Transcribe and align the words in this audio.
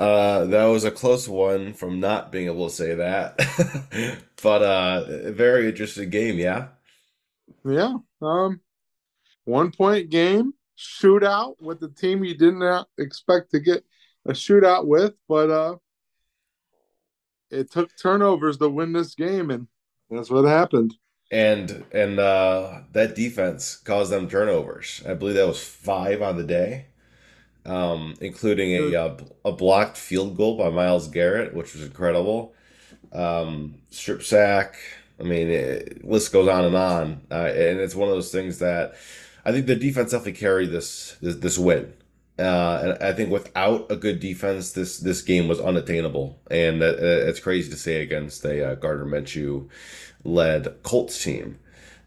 uh, 0.00 0.46
that 0.46 0.64
was 0.64 0.84
a 0.84 0.90
close 0.90 1.28
one 1.28 1.74
from 1.74 2.00
not 2.00 2.32
being 2.32 2.46
able 2.46 2.68
to 2.68 2.74
say 2.74 2.94
that. 2.94 3.38
But 4.42 4.62
uh, 4.62 5.04
a 5.06 5.32
very 5.32 5.68
interesting 5.68 6.08
game, 6.08 6.38
yeah. 6.38 6.68
Yeah. 7.62 7.98
Um, 8.22 8.60
one 9.44 9.70
point 9.70 10.08
game, 10.08 10.54
shootout 10.78 11.56
with 11.60 11.78
the 11.78 11.90
team 11.90 12.24
you 12.24 12.34
didn't 12.34 12.86
expect 12.96 13.50
to 13.50 13.60
get 13.60 13.84
a 14.24 14.32
shootout 14.32 14.86
with, 14.86 15.12
but 15.28 15.50
uh, 15.50 15.76
it 17.50 17.70
took 17.70 17.90
turnovers 18.00 18.56
to 18.58 18.70
win 18.70 18.94
this 18.94 19.14
game, 19.14 19.50
and 19.50 19.66
that's 20.10 20.30
what 20.30 20.46
happened. 20.46 20.94
And 21.30 21.84
and 21.92 22.18
uh, 22.18 22.80
that 22.92 23.14
defense 23.14 23.76
caused 23.76 24.10
them 24.10 24.28
turnovers. 24.28 25.02
I 25.06 25.14
believe 25.14 25.36
that 25.36 25.46
was 25.46 25.62
five 25.62 26.22
on 26.22 26.36
the 26.36 26.44
day, 26.44 26.86
um, 27.66 28.14
including 28.20 28.72
a 28.72 28.94
uh, 28.94 29.16
a 29.44 29.52
blocked 29.52 29.96
field 29.96 30.36
goal 30.36 30.56
by 30.56 30.70
Myles 30.70 31.08
Garrett, 31.08 31.54
which 31.54 31.74
was 31.74 31.82
incredible. 31.82 32.54
Um, 33.12 33.76
strip 33.90 34.22
sack. 34.22 34.76
I 35.18 35.22
mean, 35.24 35.48
it, 35.48 36.04
list 36.04 36.32
goes 36.32 36.48
on 36.48 36.64
and 36.64 36.76
on, 36.76 37.20
uh, 37.30 37.34
and 37.34 37.78
it's 37.78 37.94
one 37.94 38.08
of 38.08 38.14
those 38.14 38.32
things 38.32 38.58
that 38.60 38.94
I 39.44 39.52
think 39.52 39.66
the 39.66 39.76
defense 39.76 40.12
definitely 40.12 40.40
carried 40.40 40.70
this 40.70 41.16
this, 41.20 41.36
this 41.36 41.58
win. 41.58 41.92
Uh, 42.38 42.80
and 42.82 43.04
I 43.04 43.12
think 43.12 43.30
without 43.30 43.90
a 43.90 43.96
good 43.96 44.18
defense, 44.18 44.72
this 44.72 44.98
this 44.98 45.20
game 45.20 45.46
was 45.46 45.60
unattainable, 45.60 46.40
and 46.50 46.82
uh, 46.82 46.94
it's 46.98 47.40
crazy 47.40 47.70
to 47.70 47.76
say 47.76 48.00
against 48.00 48.44
a 48.44 48.72
uh, 48.72 48.74
Gardner 48.76 49.04
Minshew 49.04 49.68
led 50.24 50.82
Colts 50.82 51.22
team. 51.22 51.58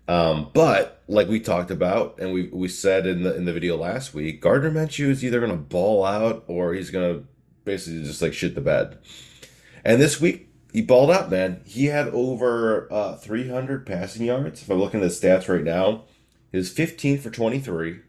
Um, 0.08 0.50
but 0.54 1.02
like 1.08 1.28
we 1.28 1.40
talked 1.40 1.72
about, 1.72 2.20
and 2.20 2.34
we 2.34 2.50
we 2.50 2.68
said 2.68 3.06
in 3.06 3.23
the 3.23 3.36
in 3.36 3.46
the 3.46 3.54
video 3.54 3.78
last 3.78 4.14
week, 4.14 4.42
Gardner 4.42 4.72
Minshew 4.72 5.10
is 5.10 5.23
either 5.23 5.40
going 5.40 5.52
to 5.52 5.58
ball 5.58 6.06
out 6.06 6.44
or 6.48 6.73
he's 6.73 6.90
going 6.90 7.14
to 7.14 7.28
basically 7.64 8.04
just 8.04 8.22
like 8.22 8.34
shit 8.34 8.56
the 8.56 8.62
bed. 8.62 8.98
And 9.86 10.02
this 10.02 10.20
week 10.20 10.50
he 10.73 10.82
balled 10.82 11.12
out, 11.12 11.30
man. 11.30 11.62
He 11.66 11.86
had 11.86 12.08
over 12.10 12.92
uh, 12.92 13.16
300 13.16 13.86
passing 13.86 14.26
yards. 14.26 14.62
If 14.62 14.70
I'm 14.70 14.80
looking 14.80 15.02
at 15.02 15.10
the 15.10 15.16
stats 15.16 15.48
right 15.48 15.64
now, 15.64 16.04
his 16.52 16.70
15 16.72 17.20
for 17.20 17.30
23, 17.30 18.00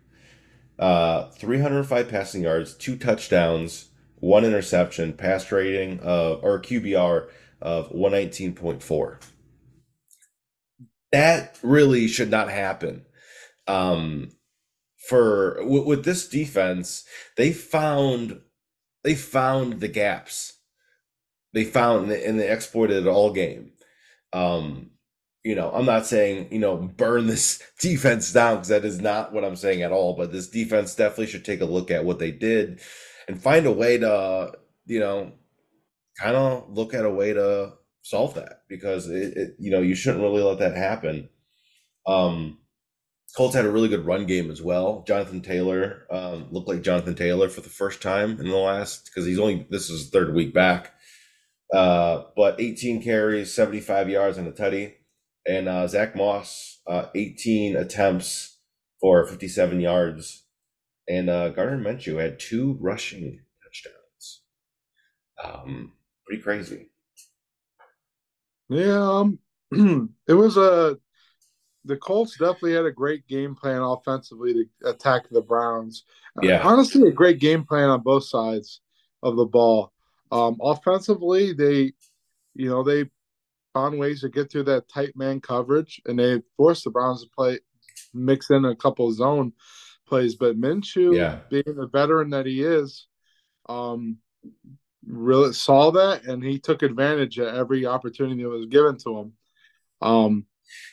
uh, 0.79 1.29
305 1.31 2.08
passing 2.08 2.42
yards, 2.42 2.75
two 2.75 2.97
touchdowns, 2.97 3.91
one 4.17 4.45
interception, 4.45 5.12
pass 5.12 5.53
rating 5.53 6.01
of 6.01 6.42
or 6.42 6.61
QBR 6.61 7.29
of 7.61 7.92
119.4 7.92 9.17
that 11.15 11.57
really 11.62 12.09
should 12.09 12.29
not 12.29 12.51
happen. 12.51 13.07
Um, 13.69 14.33
for 15.09 15.59
with, 15.65 16.05
this 16.05 16.27
defense, 16.27 17.05
they 17.37 17.53
found 17.53 18.41
they 19.05 19.15
found 19.15 19.79
the 19.79 19.87
gaps. 19.87 20.55
They 21.53 21.62
found 21.62 22.11
and 22.11 22.41
they 22.41 22.51
exploited 22.51 23.07
it 23.07 23.09
all 23.09 23.33
game. 23.33 23.70
Um, 24.33 24.91
you 25.45 25.55
know, 25.55 25.70
I'm 25.70 25.87
not 25.87 26.05
saying 26.05 26.48
you 26.51 26.59
know 26.59 26.77
burn 26.77 27.29
this 27.29 27.62
defense 27.81 28.33
down 28.33 28.57
because 28.57 28.69
that 28.69 28.85
is 28.85 29.01
not 29.01 29.33
what 29.33 29.45
I'm 29.45 29.57
saying 29.57 29.83
at 29.83 29.92
all. 29.92 30.17
But 30.17 30.33
this 30.33 30.48
defense 30.48 30.97
definitely 30.97 31.29
should 31.29 31.45
take 31.45 31.61
a 31.61 31.65
look 31.65 31.92
at 31.92 32.05
what 32.05 32.19
they 32.19 32.33
did 32.33 32.81
and 33.29 33.41
find 33.41 33.67
a 33.67 33.73
way 33.73 33.98
to 33.98 34.53
you 34.87 34.98
know 34.98 35.30
kind 36.19 36.35
of 36.35 36.69
look 36.70 36.92
at 36.92 37.05
a 37.05 37.11
way 37.11 37.33
to 37.35 37.74
solve 38.05 38.35
that 38.35 38.61
because 38.69 39.09
it, 39.09 39.37
it, 39.37 39.57
you 39.59 39.70
know 39.70 39.81
you 39.81 39.95
shouldn't 39.95 40.23
really 40.23 40.42
let 40.42 40.59
that 40.59 40.77
happen. 40.77 41.29
Um, 42.07 42.59
Colts 43.35 43.57
had 43.57 43.65
a 43.65 43.70
really 43.70 43.89
good 43.89 44.07
run 44.07 44.27
game 44.27 44.51
as 44.51 44.63
well. 44.63 45.03
Jonathan 45.09 45.41
Taylor 45.41 46.07
um, 46.11 46.47
looked 46.53 46.69
like 46.69 46.83
Jonathan 46.83 47.17
Taylor 47.17 47.48
for 47.48 47.63
the 47.63 47.69
first 47.69 48.01
time 48.01 48.39
in 48.39 48.48
the 48.48 48.57
last 48.57 49.07
because 49.07 49.27
he's 49.27 49.41
only 49.41 49.67
this 49.70 49.91
is 49.91 50.11
third 50.11 50.35
week 50.35 50.55
back. 50.55 50.92
Uh, 51.73 52.25
but 52.37 52.61
18 52.61 53.03
carries, 53.03 53.53
75 53.53 54.09
yards 54.09 54.39
on 54.39 54.47
a 54.47 54.53
tutty, 54.53 54.92
and 55.48 55.69
uh, 55.69 55.89
Zach 55.89 56.15
Moss 56.15 56.81
uh, 56.86 57.07
18 57.15 57.75
attempts 57.75 58.59
for 59.01 59.27
57 59.27 59.81
yards, 59.81 60.45
and 61.09 61.29
uh, 61.29 61.48
Gardner 61.48 61.79
Minshew 61.79 62.21
had 62.21 62.39
two 62.39 62.77
rushing 62.81 63.41
touchdowns. 63.65 64.42
Um, 65.42 65.92
pretty 66.27 66.42
crazy. 66.42 66.91
Yeah, 68.69 69.20
um, 69.20 69.39
it 70.29 70.35
was 70.35 70.57
a. 70.57 70.98
The 71.86 71.98
Colts 71.98 72.39
definitely 72.39 72.73
had 72.73 72.86
a 72.86 72.91
great 72.91 73.27
game 73.27 73.55
plan 73.55 73.83
offensively 73.83 74.55
to 74.55 74.89
attack 74.89 75.29
the 75.30 75.42
Browns. 75.42 76.05
Uh, 76.39 76.47
yeah, 76.47 76.61
uh, 76.61 76.69
honestly, 76.70 77.07
a 77.08 77.13
great 77.13 77.39
game 77.41 77.64
plan 77.64 77.91
on 77.91 78.01
both 78.01 78.24
sides 78.24 78.80
of 79.23 79.36
the 79.36 79.45
ball. 79.45 79.92
Um, 80.33 80.57
offensively, 80.63 81.53
they, 81.53 81.92
you 82.55 82.70
know, 82.70 82.83
they 82.83 83.05
found 83.74 83.98
ways 83.98 84.23
to 84.23 84.30
get 84.30 84.51
through 84.51 84.63
that 84.64 84.89
tight 84.89 85.14
man 85.14 85.41
coverage, 85.41 86.01
and 86.07 86.19
they 86.19 86.41
forced 86.57 86.85
the 86.85 86.91
Browns 86.91 87.23
to 87.23 87.29
play, 87.36 87.58
mix 88.14 88.51
in 88.51 88.64
a 88.64 88.74
couple 88.74 89.13
zone 89.13 89.53
plays. 90.07 90.36
But 90.36 90.58
Minshew, 90.58 91.14
yeah. 91.14 91.41
being 91.51 91.77
the 91.77 91.89
veteran 91.89 92.30
that 92.30 92.47
he 92.47 92.63
is, 92.63 93.07
um, 93.69 94.19
really 95.07 95.53
saw 95.53 95.91
that 95.92 96.25
and 96.25 96.42
he 96.42 96.59
took 96.59 96.83
advantage 96.83 97.39
of 97.39 97.55
every 97.55 97.87
opportunity 97.87 98.42
that 98.42 98.48
was 98.48 98.67
given 98.67 98.97
to 98.98 99.19
him. 99.19 99.33
Um, 100.01 100.47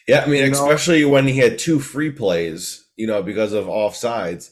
yeah, 0.08 0.24
I 0.26 0.28
mean, 0.28 0.52
especially 0.52 1.02
know, 1.02 1.10
when 1.10 1.28
he 1.28 1.38
had 1.38 1.60
two 1.60 1.80
free 1.80 2.12
plays, 2.12 2.88
you 2.96 3.08
know, 3.08 3.24
because 3.24 3.54
of 3.54 3.66
offsides. 3.66 4.52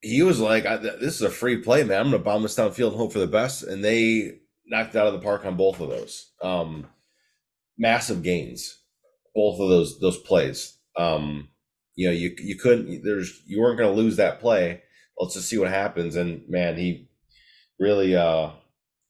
He 0.00 0.22
was 0.22 0.38
like, 0.38 0.64
"This 0.64 1.14
is 1.14 1.22
a 1.22 1.30
free 1.30 1.58
play, 1.58 1.82
man. 1.82 1.98
I'm 1.98 2.10
going 2.10 2.20
to 2.20 2.24
bomb 2.24 2.42
this 2.42 2.56
downfield 2.56 2.88
and 2.88 2.96
hope 2.96 3.12
for 3.12 3.20
the 3.20 3.26
best." 3.26 3.62
And 3.62 3.82
they 3.82 4.38
knocked 4.66 4.96
out 4.96 5.06
of 5.06 5.14
the 5.14 5.20
park 5.20 5.46
on 5.46 5.56
both 5.56 5.80
of 5.80 5.88
those. 5.88 6.30
Um, 6.42 6.86
massive 7.78 8.22
gains, 8.22 8.78
both 9.34 9.60
of 9.60 9.68
those 9.68 9.98
those 10.00 10.18
plays. 10.18 10.78
Um, 10.96 11.48
you 11.96 12.08
know, 12.08 12.12
you 12.12 12.34
you 12.38 12.56
couldn't. 12.56 13.02
There's 13.02 13.42
you 13.46 13.60
weren't 13.60 13.78
going 13.78 13.94
to 13.94 14.00
lose 14.00 14.16
that 14.16 14.40
play. 14.40 14.82
Let's 15.18 15.34
just 15.34 15.48
see 15.48 15.58
what 15.58 15.68
happens. 15.68 16.16
And 16.16 16.46
man, 16.48 16.76
he 16.76 17.08
really 17.78 18.16
uh 18.16 18.50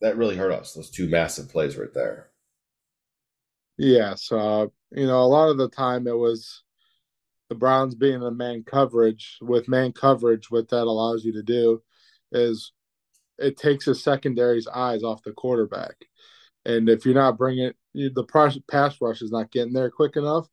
that 0.01 0.17
really 0.17 0.37
hurt 0.37 0.53
us 0.53 0.73
those 0.73 0.91
two 0.91 1.09
massive 1.09 1.49
plays 1.51 1.77
right 1.77 1.93
there. 1.95 2.31
Yes 3.79 4.31
uh 4.33 4.67
you 4.91 5.07
know 5.07 5.23
a 5.23 5.27
lot 5.27 5.51
of 5.51 5.59
the 5.59 5.69
time 5.69 6.07
it 6.07 6.17
was 6.17 6.63
the 7.49 7.55
browns 7.55 7.95
being 7.95 8.21
the 8.21 8.31
man 8.31 8.65
coverage 8.65 9.39
with 9.43 9.69
man 9.69 9.93
coverage 9.93 10.51
what 10.51 10.69
that 10.71 10.85
allows 10.85 11.25
you 11.25 11.33
to 11.33 11.43
do 11.43 11.83
is 12.33 12.73
it 13.39 13.57
takes 13.57 13.87
the 13.87 13.95
secondary's 13.95 14.69
eyes 14.69 15.03
off 15.03 15.23
the 15.23 15.33
quarterback. 15.33 15.95
And 16.65 16.89
if 16.89 17.05
you're 17.05 17.15
not 17.15 17.37
bringing 17.37 17.73
the 17.95 18.61
pass 18.69 18.97
rush 19.01 19.23
is 19.23 19.31
not 19.31 19.53
getting 19.53 19.73
there 19.73 19.91
quick 19.91 20.17
enough 20.17 20.49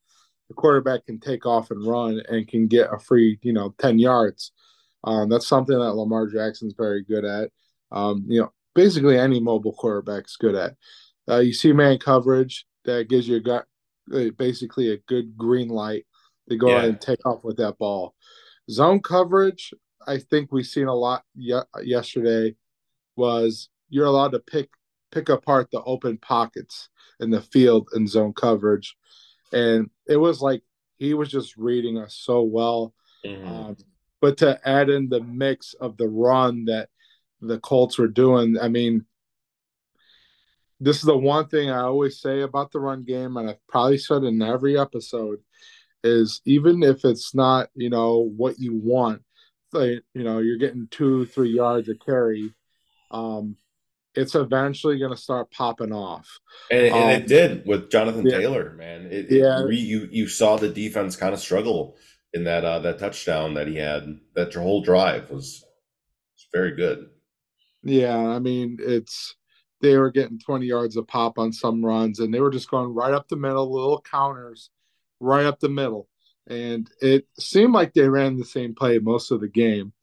the 0.49 0.55
quarterback 0.55 1.05
can 1.05 1.19
take 1.19 1.45
off 1.45 1.71
and 1.71 1.87
run 1.87 2.21
and 2.27 2.47
can 2.47 2.67
get 2.67 2.93
a 2.93 2.99
free 2.99 3.39
you 3.41 3.53
know 3.53 3.73
10 3.79 3.99
yards. 3.99 4.51
Um, 5.03 5.29
that's 5.29 5.47
something 5.47 5.77
that 5.77 5.93
lamar 5.93 6.27
jackson's 6.27 6.75
very 6.77 7.03
good 7.03 7.25
at 7.25 7.49
um, 7.91 8.25
you 8.27 8.41
know, 8.41 8.51
basically 8.75 9.17
any 9.17 9.39
mobile 9.39 9.73
quarterback's 9.73 10.35
good 10.37 10.55
at. 10.55 10.75
Uh, 11.29 11.39
you 11.39 11.53
see 11.53 11.71
man 11.73 11.97
coverage 11.97 12.65
that 12.85 13.09
gives 13.09 13.27
you 13.27 13.37
a 13.37 13.39
got 13.39 13.65
uh, 14.13 14.29
basically 14.37 14.91
a 14.91 14.97
good 15.07 15.37
green 15.37 15.69
light 15.69 16.05
to 16.49 16.57
go 16.57 16.69
yeah. 16.69 16.77
ahead 16.77 16.89
and 16.89 17.01
take 17.01 17.25
off 17.25 17.43
with 17.43 17.57
that 17.57 17.77
ball. 17.77 18.15
Zone 18.69 18.99
coverage, 18.99 19.73
I 20.07 20.17
think 20.17 20.51
we've 20.51 20.65
seen 20.65 20.87
a 20.87 20.95
lot 20.95 21.23
ye- 21.35 21.59
yesterday. 21.83 22.55
Was 23.17 23.69
you're 23.89 24.05
allowed 24.05 24.31
to 24.31 24.39
pick 24.39 24.69
pick 25.11 25.29
apart 25.29 25.69
the 25.71 25.83
open 25.83 26.17
pockets 26.17 26.89
in 27.19 27.29
the 27.29 27.41
field 27.41 27.89
in 27.93 28.07
zone 28.07 28.33
coverage, 28.33 28.95
and 29.53 29.89
it 30.07 30.17
was 30.17 30.41
like 30.41 30.63
he 30.97 31.13
was 31.13 31.29
just 31.29 31.57
reading 31.57 31.97
us 31.97 32.15
so 32.19 32.41
well. 32.41 32.93
Mm-hmm. 33.25 33.47
Um, 33.47 33.77
but 34.21 34.37
to 34.37 34.59
add 34.67 34.89
in 34.89 35.09
the 35.09 35.21
mix 35.21 35.73
of 35.73 35.97
the 35.97 36.07
run 36.07 36.65
that 36.65 36.89
the 37.41 37.59
Colts 37.59 37.97
were 37.97 38.07
doing. 38.07 38.57
I 38.61 38.67
mean, 38.67 39.05
this 40.79 40.97
is 40.97 41.03
the 41.03 41.17
one 41.17 41.47
thing 41.47 41.69
I 41.69 41.81
always 41.81 42.19
say 42.19 42.41
about 42.41 42.71
the 42.71 42.79
run 42.79 43.03
game, 43.03 43.37
and 43.37 43.49
I've 43.49 43.67
probably 43.67 43.97
said 43.97 44.23
in 44.23 44.41
every 44.41 44.79
episode, 44.79 45.39
is 46.03 46.41
even 46.45 46.81
if 46.81 47.05
it's 47.05 47.35
not, 47.35 47.69
you 47.75 47.89
know, 47.89 48.31
what 48.35 48.57
you 48.57 48.75
want, 48.75 49.21
like, 49.73 50.01
you 50.15 50.23
know, 50.23 50.39
you're 50.39 50.57
getting 50.57 50.87
two, 50.89 51.25
three 51.27 51.51
yards 51.51 51.87
of 51.89 51.99
carry, 52.03 52.53
um, 53.11 53.55
it's 54.15 54.35
eventually 54.35 54.97
going 54.97 55.11
to 55.11 55.21
start 55.21 55.51
popping 55.51 55.93
off. 55.93 56.27
And, 56.71 56.87
and 56.87 56.95
um, 56.95 57.09
it 57.11 57.27
did 57.27 57.67
with 57.67 57.91
Jonathan 57.91 58.25
yeah, 58.25 58.39
Taylor, 58.39 58.73
man. 58.73 59.07
It, 59.11 59.27
yeah. 59.29 59.63
It, 59.63 59.73
you, 59.73 60.09
you 60.11 60.27
saw 60.27 60.57
the 60.57 60.67
defense 60.67 61.15
kind 61.15 61.33
of 61.33 61.39
struggle 61.39 61.95
in 62.33 62.43
that, 62.45 62.65
uh, 62.65 62.79
that 62.79 62.97
touchdown 62.97 63.53
that 63.53 63.67
he 63.67 63.75
had, 63.75 64.19
that 64.35 64.53
whole 64.53 64.81
drive 64.81 65.29
was, 65.29 65.63
was 65.63 66.47
very 66.51 66.75
good. 66.75 67.09
Yeah, 67.83 68.17
I 68.17 68.39
mean, 68.39 68.77
it's 68.79 69.35
they 69.81 69.97
were 69.97 70.11
getting 70.11 70.39
20 70.39 70.65
yards 70.67 70.97
a 70.97 71.03
pop 71.03 71.39
on 71.39 71.51
some 71.53 71.83
runs, 71.85 72.19
and 72.19 72.33
they 72.33 72.39
were 72.39 72.51
just 72.51 72.69
going 72.69 72.93
right 72.93 73.13
up 73.13 73.27
the 73.27 73.35
middle, 73.35 73.71
little 73.73 74.01
counters, 74.01 74.69
right 75.19 75.45
up 75.45 75.59
the 75.59 75.69
middle. 75.69 76.07
and 76.47 76.89
it 77.01 77.27
seemed 77.39 77.73
like 77.73 77.93
they 77.93 78.07
ran 78.09 78.37
the 78.37 78.45
same 78.45 78.75
play 78.75 78.99
most 78.99 79.31
of 79.31 79.41
the 79.41 79.47
game 79.47 79.93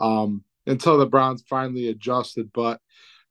um, 0.00 0.44
until 0.66 0.98
the 0.98 1.06
Browns 1.06 1.44
finally 1.48 1.88
adjusted. 1.88 2.50
But 2.54 2.80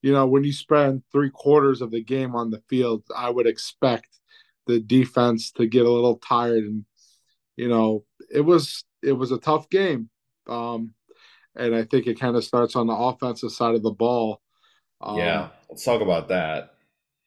you 0.02 0.14
know, 0.14 0.28
when 0.28 0.44
you 0.44 0.54
spend 0.54 1.04
three 1.12 1.30
quarters 1.32 1.82
of 1.82 1.92
the 1.92 2.04
game 2.04 2.36
on 2.36 2.52
the 2.52 2.62
field, 2.70 3.04
I 3.16 3.30
would 3.30 3.48
expect 3.48 4.08
the 4.68 4.80
defense 4.80 5.52
to 5.54 5.68
get 5.68 5.86
a 5.86 5.92
little 5.92 6.18
tired, 6.18 6.64
and 6.66 6.86
you 7.58 7.70
know, 7.70 8.06
it 8.34 8.42
was 8.42 8.84
it 9.04 9.14
was 9.14 9.32
a 9.32 9.38
tough 9.40 9.70
game. 9.70 10.10
Um, 10.48 10.94
and 11.56 11.76
I 11.76 11.84
think 11.84 12.08
it 12.08 12.20
kind 12.20 12.36
of 12.36 12.44
starts 12.44 12.76
on 12.76 12.88
the 12.88 12.94
offensive 12.94 13.52
side 13.52 13.76
of 13.76 13.84
the 13.84 13.92
ball. 13.92 14.42
Um, 15.02 15.18
yeah, 15.18 15.50
let's 15.70 15.84
talk 15.84 16.02
about 16.02 16.30
that. 16.30 16.76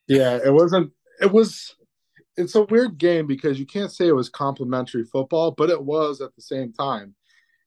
Yeah, 0.06 0.38
it 0.44 0.52
wasn't. 0.52 0.92
It 1.20 1.32
was. 1.32 1.74
It's 2.36 2.56
a 2.56 2.62
weird 2.62 2.98
game 2.98 3.26
because 3.26 3.60
you 3.60 3.66
can't 3.66 3.92
say 3.92 4.08
it 4.08 4.14
was 4.14 4.28
complimentary 4.28 5.04
football, 5.04 5.52
but 5.52 5.70
it 5.70 5.82
was 5.82 6.20
at 6.20 6.34
the 6.34 6.42
same 6.42 6.72
time. 6.72 7.14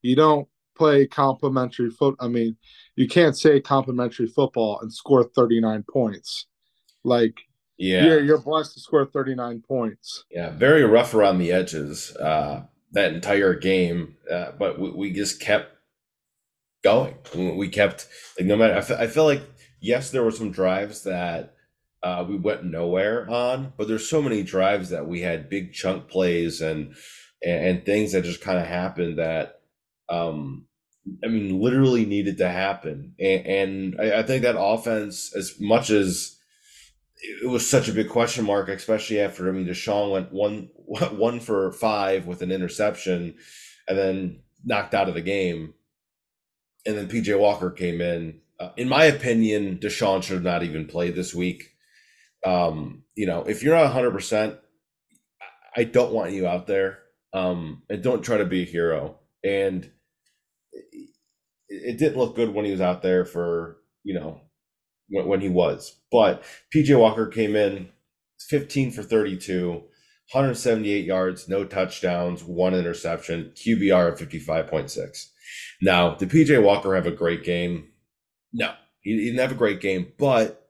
You 0.02 0.16
don't 0.16 0.48
play 0.78 1.08
complimentary 1.08 1.90
foot. 1.90 2.16
I 2.20 2.28
mean, 2.28 2.58
you 2.96 3.08
can't 3.08 3.38
say 3.38 3.60
complimentary 3.60 4.28
football 4.28 4.80
and 4.82 4.94
score 4.94 5.24
39 5.24 5.86
points. 5.90 6.48
Like, 7.04 7.36
yeah, 7.78 8.04
you're, 8.04 8.24
you're 8.24 8.42
blessed 8.42 8.74
to 8.74 8.80
score 8.80 9.06
39 9.06 9.64
points. 9.68 10.26
Yeah, 10.32 10.50
very 10.50 10.84
rough 10.84 11.14
around 11.14 11.38
the 11.38 11.52
edges 11.52 12.16
uh, 12.18 12.64
that 12.92 13.14
entire 13.14 13.54
game, 13.54 14.16
uh, 14.32 14.52
but 14.58 14.80
we, 14.80 14.92
we 14.92 15.14
just 15.14 15.40
kept 15.40 15.77
going. 16.84 17.16
We 17.58 17.70
kept 17.70 18.08
like 18.40 18.48
no 18.48 18.56
matter. 18.56 18.74
I, 18.74 18.78
f- 18.78 18.92
I 18.92 19.08
feel 19.08 19.26
like 19.26 19.42
yes, 19.82 20.12
there 20.12 20.24
were 20.24 20.32
some 20.32 20.52
drives 20.52 21.04
that 21.04 21.56
uh, 22.04 22.26
we 22.28 22.38
went 22.38 22.64
nowhere 22.64 23.30
on, 23.30 23.74
but 23.78 23.88
there's 23.88 24.10
so 24.10 24.22
many 24.22 24.44
drives 24.44 24.90
that 24.90 25.08
we 25.08 25.22
had 25.22 25.50
big 25.50 25.74
chunk 25.74 26.08
plays 26.08 26.62
and 26.62 26.96
and, 27.44 27.66
and 27.66 27.86
things 27.86 28.12
that 28.12 28.24
just 28.24 28.42
kind 28.42 28.58
of 28.60 28.68
happened 28.68 29.20
that 29.20 29.60
um 30.10 30.66
I 31.24 31.28
mean 31.28 31.62
literally 31.62 32.06
needed 32.06 32.38
to 32.40 32.50
happen. 32.50 33.14
And, 33.20 33.46
and 33.46 34.02
I, 34.02 34.20
I 34.20 34.24
think 34.24 34.44
that 34.44 34.60
offense, 34.60 35.34
as 35.36 35.56
much 35.60 35.90
as 35.90 36.38
it 37.42 37.48
was 37.50 37.68
such 37.68 37.88
a 37.88 37.94
big 37.94 38.10
question 38.10 38.46
mark, 38.46 38.70
especially 38.70 39.20
after 39.20 39.48
I 39.48 39.52
mean 39.52 39.68
Deshaun 39.68 40.12
went 40.12 40.32
one 40.32 40.70
one 41.12 41.40
for 41.40 41.72
five 41.72 42.28
with 42.28 42.42
an 42.42 42.52
interception, 42.52 43.36
and 43.88 43.98
then 43.98 44.40
knocked 44.66 44.94
out 44.94 45.08
of 45.08 45.16
the 45.16 45.22
game 45.22 45.74
and 46.88 46.98
then 46.98 47.08
PJ 47.08 47.38
Walker 47.38 47.70
came 47.70 48.02
in. 48.02 48.40
Uh, 48.60 48.72
in 48.78 48.90
my 48.90 49.04
opinion, 49.04 49.78
Deshaun 49.78 50.24
should 50.24 50.36
have 50.36 50.44
not 50.44 50.64
even 50.64 50.88
played 50.88 51.16
this 51.16 51.36
week. 51.36 51.76
Um, 52.46 53.04
you 53.16 53.28
know, 53.28 53.44
if 53.44 53.62
you're 53.62 53.76
not 53.76 53.84
100, 53.84 54.12
percent 54.12 54.58
I 55.78 55.84
don't 55.84 56.12
want 56.12 56.32
you 56.32 56.48
out 56.48 56.66
there. 56.66 57.00
Um, 57.34 57.84
and 57.90 58.02
don't 58.02 58.24
try 58.24 58.38
to 58.38 58.46
be 58.46 58.64
a 58.64 58.66
hero. 58.66 59.20
And 59.44 59.90
it, 60.72 61.10
it 61.70 61.98
didn't 62.00 62.18
look 62.18 62.36
good 62.36 62.54
when 62.54 62.66
he 62.66 62.72
was 62.72 62.82
out 62.82 63.04
there 63.04 63.26
for 63.26 63.78
you 64.04 64.16
know 64.16 64.42
when, 65.10 65.28
when 65.28 65.42
he 65.42 65.50
was. 65.50 65.96
But 66.12 66.44
PJ 66.74 66.98
Walker 66.98 67.28
came 67.28 67.56
in 67.56 67.90
15 68.40 68.92
for 68.92 69.04
32, 69.04 69.84
178 70.34 71.06
yards, 71.06 71.48
no 71.48 71.64
touchdowns, 71.64 72.44
one 72.44 72.74
interception, 72.74 73.52
QBR 73.56 74.12
of 74.12 74.20
55.6. 74.20 75.28
Now, 75.82 76.16
did 76.16 76.30
PJ 76.30 76.62
Walker 76.62 76.96
have 76.96 77.06
a 77.06 77.12
great 77.12 77.44
game? 77.46 77.90
No, 78.52 78.74
he, 79.02 79.16
didn't 79.16 79.40
have 79.40 79.54
a 79.54 79.56
great 79.56 79.80
game, 79.80 80.12
but 80.18 80.70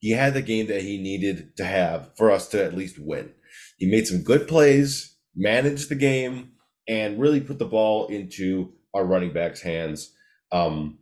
he 0.00 0.10
had 0.10 0.34
the 0.34 0.42
game 0.42 0.66
that 0.66 0.82
he 0.82 0.98
needed 0.98 1.56
to 1.56 1.64
have 1.64 2.10
for 2.16 2.30
us 2.30 2.48
to 2.48 2.62
at 2.62 2.76
least 2.76 2.98
win. 2.98 3.32
He 3.78 3.86
made 3.86 4.06
some 4.06 4.22
good 4.22 4.46
plays, 4.46 5.16
managed 5.34 5.88
the 5.88 5.94
game, 5.94 6.52
and 6.86 7.18
really 7.18 7.40
put 7.40 7.58
the 7.58 7.64
ball 7.64 8.08
into 8.08 8.72
our 8.92 9.04
running 9.04 9.32
backs' 9.32 9.62
hands. 9.62 10.12
Um, 10.50 10.98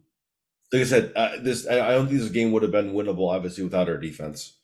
like 0.72 0.82
I 0.82 0.84
said, 0.84 1.12
uh, 1.16 1.30
this 1.42 1.66
I, 1.66 1.80
I 1.80 1.90
don't 1.92 2.06
think 2.06 2.20
this 2.20 2.30
game 2.30 2.52
would 2.52 2.62
have 2.62 2.70
been 2.70 2.92
winnable, 2.92 3.34
obviously, 3.34 3.64
without 3.64 3.88
our 3.88 3.96
defense. 3.96 4.59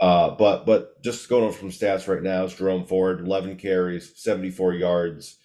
Uh, 0.00 0.30
but 0.30 0.64
but 0.64 1.02
just 1.02 1.28
going 1.28 1.52
from 1.52 1.70
stats 1.70 2.08
right 2.08 2.22
now, 2.22 2.44
it's 2.44 2.54
Jerome 2.54 2.86
Ford, 2.86 3.20
11 3.20 3.56
carries, 3.56 4.12
74 4.16 4.74
yards, 4.74 5.36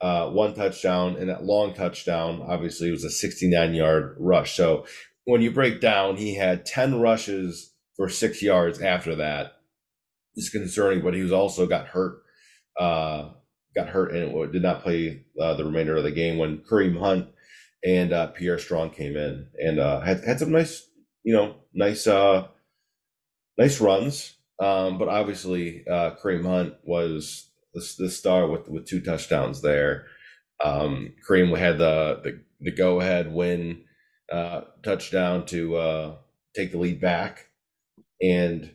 uh, 0.00 0.28
one 0.30 0.54
touchdown, 0.54 1.16
and 1.16 1.28
that 1.28 1.44
long 1.44 1.74
touchdown 1.74 2.42
obviously 2.46 2.90
was 2.90 3.04
a 3.04 3.10
69 3.10 3.74
yard 3.74 4.16
rush. 4.18 4.56
So 4.56 4.86
when 5.24 5.42
you 5.42 5.52
break 5.52 5.80
down, 5.80 6.16
he 6.16 6.34
had 6.34 6.66
10 6.66 7.00
rushes 7.00 7.72
for 7.96 8.08
six 8.08 8.42
yards 8.42 8.80
after 8.80 9.14
that. 9.16 9.52
It's 10.34 10.48
concerning, 10.48 11.02
but 11.02 11.14
he 11.14 11.22
was 11.22 11.32
also 11.32 11.66
got 11.66 11.88
hurt. 11.88 12.22
Uh, 12.78 13.30
got 13.74 13.88
hurt 13.88 14.12
and 14.12 14.52
did 14.52 14.62
not 14.62 14.82
play 14.82 15.24
uh, 15.40 15.54
the 15.54 15.64
remainder 15.64 15.96
of 15.96 16.02
the 16.02 16.10
game 16.10 16.38
when 16.38 16.58
Kareem 16.58 16.98
Hunt 16.98 17.28
and 17.84 18.12
uh, 18.12 18.28
Pierre 18.28 18.58
Strong 18.58 18.90
came 18.90 19.16
in 19.16 19.48
and 19.58 19.78
uh, 19.78 20.00
had 20.00 20.24
had 20.24 20.38
some 20.38 20.50
nice, 20.50 20.88
you 21.22 21.34
know, 21.34 21.56
nice, 21.72 22.06
uh, 22.06 22.48
nice 23.60 23.80
runs. 23.80 24.36
Um, 24.58 24.98
but 24.98 25.08
obviously, 25.08 25.84
uh, 25.86 26.12
Kareem 26.22 26.44
Hunt 26.44 26.74
was 26.82 27.50
the, 27.74 27.86
the 27.98 28.10
star 28.10 28.48
with 28.48 28.68
with 28.68 28.86
two 28.86 29.00
touchdowns 29.00 29.62
there. 29.62 30.06
Um, 30.62 31.14
Kareem 31.28 31.56
had 31.56 31.78
the 31.78 32.20
the, 32.24 32.40
the 32.60 32.72
go 32.72 33.00
ahead 33.00 33.32
win 33.32 33.84
uh, 34.32 34.62
touchdown 34.82 35.46
to 35.46 35.76
uh, 35.76 36.14
take 36.56 36.72
the 36.72 36.78
lead 36.78 37.00
back, 37.00 37.46
and 38.20 38.74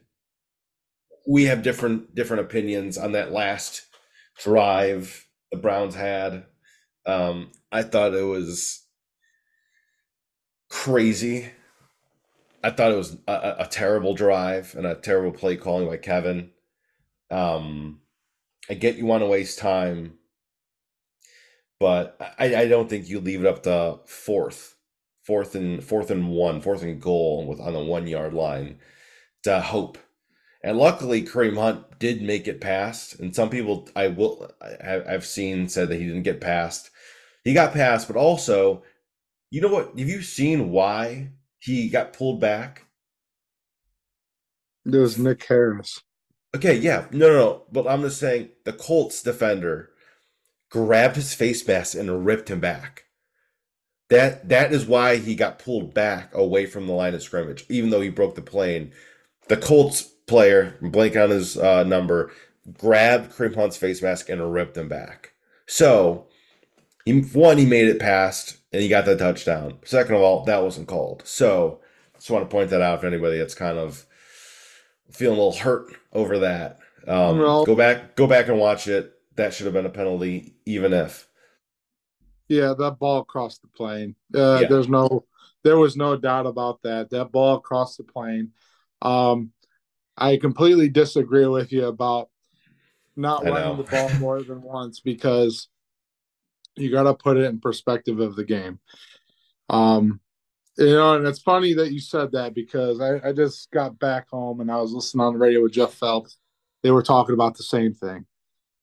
we 1.27 1.45
have 1.45 1.63
different 1.63 2.15
different 2.15 2.41
opinions 2.43 2.97
on 2.97 3.11
that 3.11 3.31
last 3.31 3.85
drive 4.37 5.27
the 5.51 5.57
Browns 5.57 5.95
had. 5.95 6.45
Um, 7.05 7.51
I 7.71 7.83
thought 7.83 8.15
it 8.15 8.23
was 8.23 8.83
crazy. 10.69 11.51
I 12.65 12.71
thought 12.71 12.91
it 12.91 12.97
was 12.97 13.15
a, 13.27 13.57
a, 13.59 13.67
terrible 13.69 14.15
drive 14.15 14.73
and 14.75 14.87
a 14.87 14.95
terrible 14.95 15.31
play 15.31 15.55
calling 15.55 15.87
by 15.87 15.97
Kevin. 15.97 16.49
Um, 17.29 18.01
I 18.67 18.73
get 18.73 18.95
you 18.95 19.05
want 19.05 19.21
to 19.21 19.27
waste 19.27 19.59
time, 19.59 20.15
but 21.79 22.17
I, 22.39 22.55
I 22.55 22.67
don't 22.67 22.89
think 22.89 23.07
you 23.07 23.19
leave 23.19 23.41
it 23.41 23.45
up 23.45 23.61
to 23.63 23.99
fourth, 24.07 24.77
fourth 25.21 25.53
and 25.53 25.83
fourth 25.83 26.09
and 26.09 26.29
one, 26.29 26.59
fourth 26.59 26.81
and 26.81 26.99
goal 26.99 27.45
with 27.45 27.59
on 27.59 27.73
the 27.73 27.83
one 27.83 28.07
yard 28.07 28.33
line 28.33 28.79
to 29.43 29.61
hope. 29.61 29.99
And 30.63 30.75
luckily, 30.75 31.21
Kareem 31.21 31.57
Hunt 31.57 31.99
did 31.99 32.23
make 32.23 32.47
it 32.47 32.61
past. 32.61 33.19
And 33.19 33.35
some 33.35 33.51
people 33.51 33.87
I 33.95 34.07
will 34.07 34.49
I, 34.59 35.03
I've 35.07 35.27
seen 35.27 35.69
said 35.69 35.89
that 35.89 35.99
he 35.99 36.07
didn't 36.07 36.23
get 36.23 36.41
past. 36.41 36.89
He 37.43 37.53
got 37.53 37.73
past, 37.73 38.07
but 38.07 38.17
also, 38.17 38.81
you 39.51 39.61
know 39.61 39.67
what? 39.67 39.99
Have 39.99 40.09
you 40.09 40.23
seen 40.23 40.71
why 40.71 41.29
he 41.65 41.89
got 41.89 42.13
pulled 42.13 42.39
back? 42.39 42.85
It 44.85 44.95
was 44.95 45.17
Nick 45.17 45.43
Harris. 45.45 46.01
Okay, 46.55 46.75
yeah, 46.77 47.05
no, 47.11 47.27
no, 47.27 47.33
no. 47.33 47.63
But 47.71 47.87
I'm 47.87 48.01
just 48.01 48.19
saying 48.19 48.49
the 48.63 48.73
Colts 48.73 49.21
defender 49.23 49.89
grabbed 50.69 51.15
his 51.15 51.33
face 51.33 51.67
mask 51.67 51.95
and 51.95 52.25
ripped 52.25 52.49
him 52.49 52.59
back. 52.59 53.05
That 54.09 54.49
that 54.49 54.71
is 54.71 54.85
why 54.85 55.17
he 55.17 55.35
got 55.35 55.59
pulled 55.59 55.93
back 55.93 56.33
away 56.33 56.67
from 56.67 56.85
the 56.85 56.93
line 56.93 57.15
of 57.15 57.23
scrimmage, 57.23 57.65
even 57.69 57.89
though 57.89 58.01
he 58.01 58.09
broke 58.09 58.35
the 58.35 58.41
plane. 58.41 58.91
The 59.47 59.57
Colts 59.57 60.03
player, 60.03 60.75
blank 60.81 61.15
on 61.15 61.31
his 61.31 61.57
uh, 61.57 61.83
number, 61.83 62.31
grabbed 62.77 63.33
Kareem 63.33 63.55
Hunt's 63.55 63.77
face 63.77 64.01
mask 64.01 64.29
and 64.29 64.53
ripped 64.53 64.77
him 64.77 64.87
back. 64.87 65.33
So, 65.67 66.27
he, 67.05 67.21
one, 67.21 67.57
he 67.57 67.65
made 67.65 67.87
it 67.87 67.99
past 67.99 68.57
and 68.75 68.83
he 68.83 68.89
got 68.89 69.05
the 69.05 69.15
touchdown. 69.15 69.79
Second 69.85 70.15
of 70.15 70.21
all, 70.21 70.43
that 70.43 70.61
wasn't 70.61 70.89
called. 70.89 71.21
So, 71.25 71.79
just 72.15 72.29
want 72.29 72.43
to 72.43 72.53
point 72.53 72.71
that 72.71 72.81
out 72.81 72.99
for 72.99 73.07
anybody 73.07 73.37
that's 73.37 73.55
kind 73.55 73.77
of 73.77 74.05
feeling 75.11 75.39
a 75.39 75.41
little 75.41 75.57
hurt 75.57 75.95
over 76.11 76.39
that. 76.39 76.79
Um, 77.07 77.37
go 77.37 77.73
back, 77.73 78.17
go 78.17 78.27
back 78.27 78.49
and 78.49 78.59
watch 78.59 78.89
it. 78.89 79.13
That 79.37 79.53
should 79.53 79.65
have 79.65 79.73
been 79.73 79.85
a 79.85 79.89
penalty, 79.89 80.55
even 80.65 80.91
if. 80.91 81.25
Yeah, 82.49 82.73
that 82.77 82.99
ball 82.99 83.23
crossed 83.23 83.61
the 83.61 83.69
plane. 83.69 84.13
Uh, 84.35 84.59
yeah. 84.63 84.67
There's 84.67 84.89
no, 84.89 85.23
there 85.63 85.77
was 85.77 85.95
no 85.95 86.17
doubt 86.17 86.45
about 86.45 86.81
that. 86.81 87.09
That 87.11 87.31
ball 87.31 87.61
crossed 87.61 87.97
the 87.97 88.03
plane. 88.03 88.51
Um, 89.01 89.51
I 90.17 90.35
completely 90.35 90.89
disagree 90.89 91.47
with 91.47 91.71
you 91.71 91.85
about 91.85 92.29
not 93.15 93.45
running 93.45 93.77
the 93.77 93.83
ball 93.83 94.09
more 94.19 94.43
than 94.43 94.61
once 94.61 94.99
because 94.99 95.69
you 96.75 96.91
got 96.91 97.03
to 97.03 97.13
put 97.13 97.37
it 97.37 97.45
in 97.45 97.59
perspective 97.59 98.19
of 98.19 98.35
the 98.35 98.43
game. 98.43 98.79
Um, 99.69 100.19
you 100.77 100.93
know, 100.93 101.15
and 101.15 101.25
it's 101.25 101.41
funny 101.41 101.73
that 101.73 101.91
you 101.91 101.99
said 101.99 102.31
that 102.33 102.53
because 102.53 102.99
I, 102.99 103.29
I 103.29 103.31
just 103.31 103.71
got 103.71 103.97
back 103.97 104.29
home 104.29 104.59
and 104.59 104.69
I 104.69 104.77
was 104.77 104.91
listening 104.91 105.21
on 105.21 105.33
the 105.33 105.39
radio 105.39 105.63
with 105.63 105.71
Jeff 105.71 105.93
Phelps. 105.93 106.37
They 106.83 106.91
were 106.91 107.03
talking 107.03 107.33
about 107.33 107.55
the 107.55 107.63
same 107.63 107.93
thing. 107.93 108.25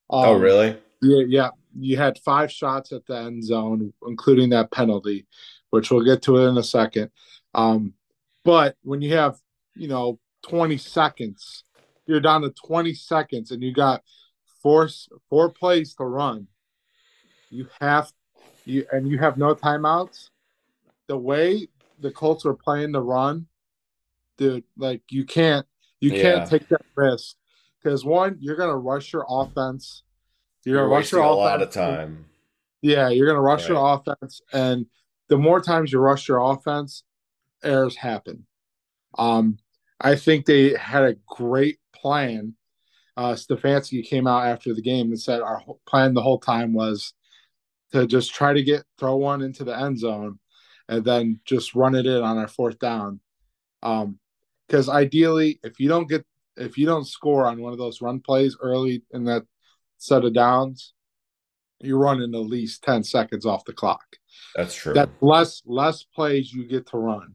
Oh, 0.08 0.22
um, 0.22 0.28
oh, 0.28 0.38
really? 0.38 0.78
Yeah, 1.02 1.24
yeah. 1.28 1.48
You 1.78 1.96
had 1.96 2.18
five 2.18 2.50
shots 2.50 2.92
at 2.92 3.06
the 3.06 3.16
end 3.16 3.44
zone, 3.44 3.92
including 4.06 4.50
that 4.50 4.70
penalty, 4.70 5.26
which 5.70 5.90
we'll 5.90 6.04
get 6.04 6.22
to 6.22 6.38
it 6.38 6.48
in 6.48 6.56
a 6.56 6.62
second. 6.62 7.10
Um, 7.54 7.94
but 8.44 8.76
when 8.82 9.02
you 9.02 9.14
have, 9.14 9.36
you 9.74 9.88
know, 9.88 10.18
20 10.44 10.76
seconds, 10.78 11.64
you're 12.06 12.20
down 12.20 12.42
to 12.42 12.50
20 12.66 12.94
seconds 12.94 13.50
and 13.50 13.62
you 13.62 13.72
got 13.72 14.02
four 14.62 14.88
four 15.28 15.50
plays 15.50 15.94
to 15.94 16.04
run. 16.04 16.46
You 17.52 17.68
have 17.80 18.10
you 18.64 18.86
and 18.92 19.06
you 19.06 19.18
have 19.18 19.36
no 19.36 19.54
timeouts. 19.54 20.30
The 21.08 21.18
way 21.18 21.68
the 22.00 22.10
Colts 22.10 22.46
are 22.46 22.54
playing 22.54 22.92
the 22.92 23.02
run, 23.02 23.46
dude, 24.38 24.64
like 24.76 25.02
you 25.10 25.24
can't 25.24 25.66
you 26.00 26.10
Yeah. 26.12 26.22
can't 26.22 26.50
take 26.50 26.68
that 26.68 26.82
risk 26.96 27.36
because 27.78 28.04
one, 28.04 28.38
you're 28.40 28.56
gonna 28.56 28.76
rush 28.76 29.12
your 29.12 29.26
offense. 29.28 30.02
You're 30.64 30.76
You're 30.76 30.84
gonna 30.84 30.94
rush 30.94 31.12
your 31.12 31.20
a 31.22 31.26
offense. 31.26 31.38
lot 31.38 31.62
of 31.62 31.70
time. 31.70 32.26
Yeah, 32.80 33.08
you're 33.10 33.26
gonna 33.26 33.40
rush 33.40 33.68
your 33.68 33.94
offense, 33.94 34.40
and 34.52 34.86
the 35.28 35.36
more 35.36 35.60
times 35.60 35.92
you 35.92 35.98
rush 36.00 36.26
your 36.28 36.38
offense, 36.38 37.04
errors 37.62 37.96
happen. 37.96 38.46
Um, 39.18 39.58
I 40.00 40.16
think 40.16 40.46
they 40.46 40.74
had 40.74 41.04
a 41.04 41.16
great 41.28 41.78
plan. 41.94 42.56
Uh, 43.16 43.34
Stefanski 43.34 44.04
came 44.04 44.26
out 44.26 44.46
after 44.46 44.74
the 44.74 44.82
game 44.82 45.08
and 45.10 45.20
said 45.20 45.40
our 45.42 45.62
plan 45.86 46.14
the 46.14 46.22
whole 46.22 46.38
time 46.40 46.72
was 46.72 47.12
to 47.92 48.06
just 48.06 48.34
try 48.34 48.52
to 48.52 48.62
get 48.62 48.84
throw 48.98 49.16
one 49.16 49.42
into 49.42 49.64
the 49.64 49.76
end 49.76 49.98
zone, 49.98 50.38
and 50.88 51.04
then 51.04 51.40
just 51.44 51.74
run 51.74 51.94
it 51.94 52.06
in 52.06 52.22
on 52.22 52.38
our 52.38 52.48
fourth 52.48 52.78
down. 52.78 53.20
Um, 53.82 54.18
because 54.66 54.88
ideally, 54.88 55.60
if 55.62 55.78
you 55.78 55.88
don't 55.88 56.08
get 56.08 56.24
if 56.56 56.78
you 56.78 56.86
don't 56.86 57.06
score 57.06 57.46
on 57.46 57.60
one 57.60 57.72
of 57.72 57.78
those 57.78 58.00
run 58.00 58.20
plays 58.20 58.56
early 58.60 59.02
in 59.12 59.24
that 59.24 59.44
set 59.98 60.24
of 60.24 60.34
downs, 60.34 60.94
you're 61.80 61.98
running 61.98 62.34
at 62.34 62.40
least 62.40 62.82
10 62.84 63.04
seconds 63.04 63.46
off 63.46 63.64
the 63.64 63.72
clock. 63.72 64.04
That's 64.54 64.74
true. 64.74 64.94
That's 64.94 65.10
less 65.20 65.62
less 65.66 66.02
plays 66.02 66.52
you 66.52 66.66
get 66.66 66.86
to 66.88 66.98
run. 66.98 67.34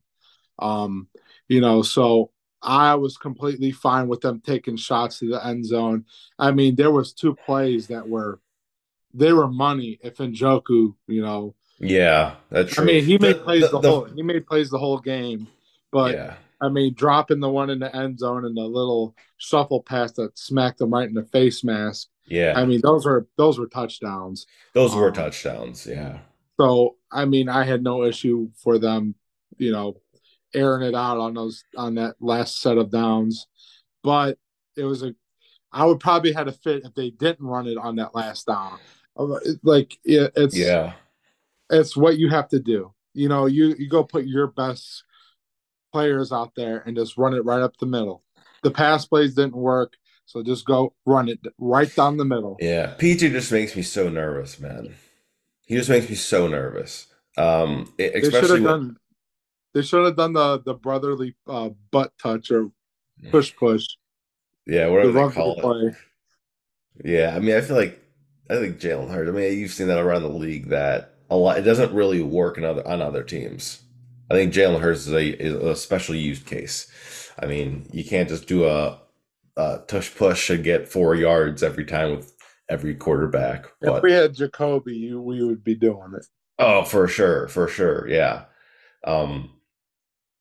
Um, 0.60 1.08
you 1.48 1.62
know, 1.62 1.82
so 1.82 2.32
I 2.62 2.96
was 2.96 3.18
completely 3.18 3.72
fine 3.72 4.08
with 4.08 4.22
them 4.22 4.42
taking 4.44 4.76
shots 4.76 5.20
to 5.20 5.30
the 5.30 5.46
end 5.46 5.66
zone. 5.66 6.06
I 6.40 6.52
mean, 6.52 6.76
there 6.76 6.92
was 6.92 7.14
two 7.14 7.36
plays 7.36 7.88
that 7.88 8.08
were 8.08 8.40
they 9.14 9.34
were 9.34 9.48
money 9.48 10.00
if 10.04 10.18
Njoku, 10.18 10.94
you 11.08 11.22
know. 11.22 11.56
yeah, 11.80 12.36
that's 12.50 12.74
true. 12.74 12.84
I 12.84 12.88
mean, 12.88 13.04
he 13.06 13.18
made 13.18 13.42
plays 13.42 13.62
the- 13.62 13.68
the, 13.70 13.80
the- 13.80 13.90
whole 13.90 14.06
he 14.06 14.22
made 14.24 14.46
plays 14.48 14.70
the 14.70 14.80
whole 14.80 15.00
game, 15.00 15.48
but 15.92 16.14
yeah, 16.14 16.36
I 16.62 16.70
mean, 16.70 16.94
dropping 16.94 17.40
the 17.40 17.50
one 17.50 17.70
in 17.70 17.80
the 17.80 17.96
end 17.96 18.20
zone 18.20 18.46
and 18.46 18.56
the 18.58 18.64
little 18.64 19.16
shuffle 19.38 19.82
pass 19.84 20.12
that 20.14 20.38
smacked 20.38 20.82
him 20.82 20.92
right 20.94 21.08
in 21.08 21.14
the 21.14 21.24
face 21.26 21.64
mask. 21.64 22.08
yeah. 22.26 22.54
I 22.56 22.66
mean, 22.66 22.82
those 22.82 23.06
were 23.06 23.28
those 23.38 23.60
were 23.60 23.68
touchdowns. 23.68 24.46
Those 24.74 24.96
were 24.96 25.08
um, 25.10 25.14
touchdowns. 25.14 25.86
Yeah. 25.86 26.20
So 26.60 26.96
I 27.12 27.26
mean, 27.26 27.48
I 27.50 27.64
had 27.64 27.84
no 27.84 28.04
issue 28.04 28.50
for 28.62 28.80
them, 28.80 29.16
you 29.58 29.72
know, 29.72 29.98
airing 30.54 30.88
it 30.88 30.96
out 30.96 31.18
on 31.20 31.36
those 31.36 31.64
on 31.78 31.96
that 31.96 32.16
last 32.20 32.60
set 32.60 32.78
of 32.78 32.90
downs. 32.92 33.46
But 34.04 34.38
it 34.76 34.84
was 34.84 35.04
a, 35.04 35.14
I 35.72 35.86
would 35.86 36.00
probably 36.00 36.32
had 36.32 36.48
a 36.48 36.52
fit 36.52 36.84
if 36.86 36.94
they 36.96 37.10
didn't 37.12 37.46
run 37.46 37.68
it 37.68 37.78
on 37.78 37.98
that 37.98 38.16
last 38.16 38.48
down. 38.48 38.78
Like 39.64 39.98
it, 40.04 40.32
it's 40.36 40.56
Yeah. 40.58 40.94
it's 41.70 41.96
what 41.98 42.18
you 42.18 42.30
have 42.30 42.48
to 42.50 42.60
do. 42.60 42.94
You 43.14 43.30
know, 43.30 43.46
you 43.48 43.76
you 43.78 43.90
go 43.90 44.04
put 44.04 44.26
your 44.26 44.48
best 44.48 45.04
players 45.92 46.32
out 46.32 46.54
there 46.56 46.84
and 46.86 46.96
just 46.96 47.18
run 47.18 47.34
it 47.34 47.44
right 47.46 47.62
up 47.62 47.76
the 47.78 47.86
middle. 47.86 48.24
The 48.64 48.72
pass 48.72 49.06
plays 49.06 49.34
didn't 49.36 49.56
work, 49.56 49.94
so 50.26 50.44
just 50.44 50.66
go 50.66 50.94
run 51.06 51.30
it 51.30 51.40
right 51.58 51.94
down 51.96 52.18
the 52.18 52.26
middle. 52.26 52.58
Yeah. 52.60 52.96
PJ 53.00 53.32
just 53.32 53.52
makes 53.52 53.76
me 53.76 53.82
so 53.82 54.10
nervous, 54.10 54.60
man. 54.60 54.94
He 55.66 55.76
just 55.76 55.90
makes 55.90 56.10
me 56.10 56.16
so 56.16 56.48
nervous. 56.48 57.08
Um, 57.38 57.94
e- 58.00 58.10
They 58.10 58.22
should 58.22 58.34
especially 58.34 58.62
have 58.62 58.70
when, 58.72 58.80
done. 58.88 58.98
They 59.74 59.82
should 59.82 60.06
have 60.06 60.16
done 60.16 60.34
the 60.34 60.60
the 60.62 60.74
brotherly 60.74 61.36
uh, 61.48 61.70
butt 61.92 62.12
touch 62.22 62.52
or 62.52 62.72
push 63.32 63.56
push. 63.56 63.84
yeah, 64.66 64.88
The 64.90 65.12
they 65.12 65.30
call 65.34 65.54
it. 65.56 65.62
play. 65.62 65.96
Yeah, 67.04 67.36
I 67.36 67.40
mean, 67.40 67.56
I 67.56 67.62
feel 67.62 67.76
like 67.76 68.00
I 68.50 68.56
think 68.56 68.80
Jalen 68.80 69.10
Hurts. 69.10 69.30
I 69.30 69.32
mean, 69.32 69.58
you've 69.58 69.72
seen 69.72 69.88
that 69.88 70.00
around 70.00 70.24
the 70.24 70.30
league 70.30 70.70
that 70.70 71.16
a 71.30 71.36
lot. 71.36 71.58
It 71.58 71.64
doesn't 71.64 71.94
really 71.94 72.22
work 72.22 72.58
in 72.58 72.64
other 72.64 72.88
on 72.88 73.02
other 73.02 73.24
teams. 73.24 73.82
I 74.30 74.34
think 74.34 74.54
Jalen 74.54 74.82
Hurts 74.82 75.08
is 75.08 75.14
a 75.14 75.28
is 75.42 75.54
a 75.54 75.76
special 75.76 76.16
used 76.16 76.46
case. 76.46 76.92
I 77.40 77.46
mean, 77.46 77.88
you 77.92 78.04
can't 78.04 78.30
just 78.30 78.48
do 78.48 78.66
a, 78.66 79.00
a 79.56 79.82
tush 79.88 80.14
push 80.16 80.50
and 80.50 80.64
get 80.64 80.88
four 80.88 81.16
yards 81.16 81.62
every 81.64 81.86
time 81.86 82.16
with 82.16 82.34
every 82.70 82.96
quarterback. 82.96 83.68
If 83.82 84.04
we 84.04 84.12
had 84.12 84.34
Jacoby, 84.34 84.96
you, 84.96 85.22
we 85.22 85.44
would 85.44 85.64
be 85.64 85.76
doing 85.76 86.14
it. 86.18 86.26
oh, 86.60 86.84
for 86.84 87.08
sure, 87.08 87.48
for 87.48 87.68
sure, 87.68 88.08
yeah, 88.10 88.46
um, 89.04 89.52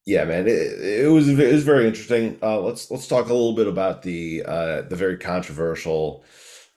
yeah, 0.06 0.24
man. 0.24 0.46
It, 0.46 1.04
it 1.04 1.10
was 1.10 1.28
it 1.28 1.52
was 1.52 1.64
very 1.64 1.86
interesting. 1.86 2.38
Uh, 2.42 2.60
let's 2.60 2.90
let's 2.90 3.08
talk 3.08 3.26
a 3.26 3.34
little 3.34 3.54
bit 3.54 3.66
about 3.66 4.02
the 4.02 4.44
uh, 4.46 4.82
the 4.82 4.96
very 4.96 5.18
controversial 5.18 6.24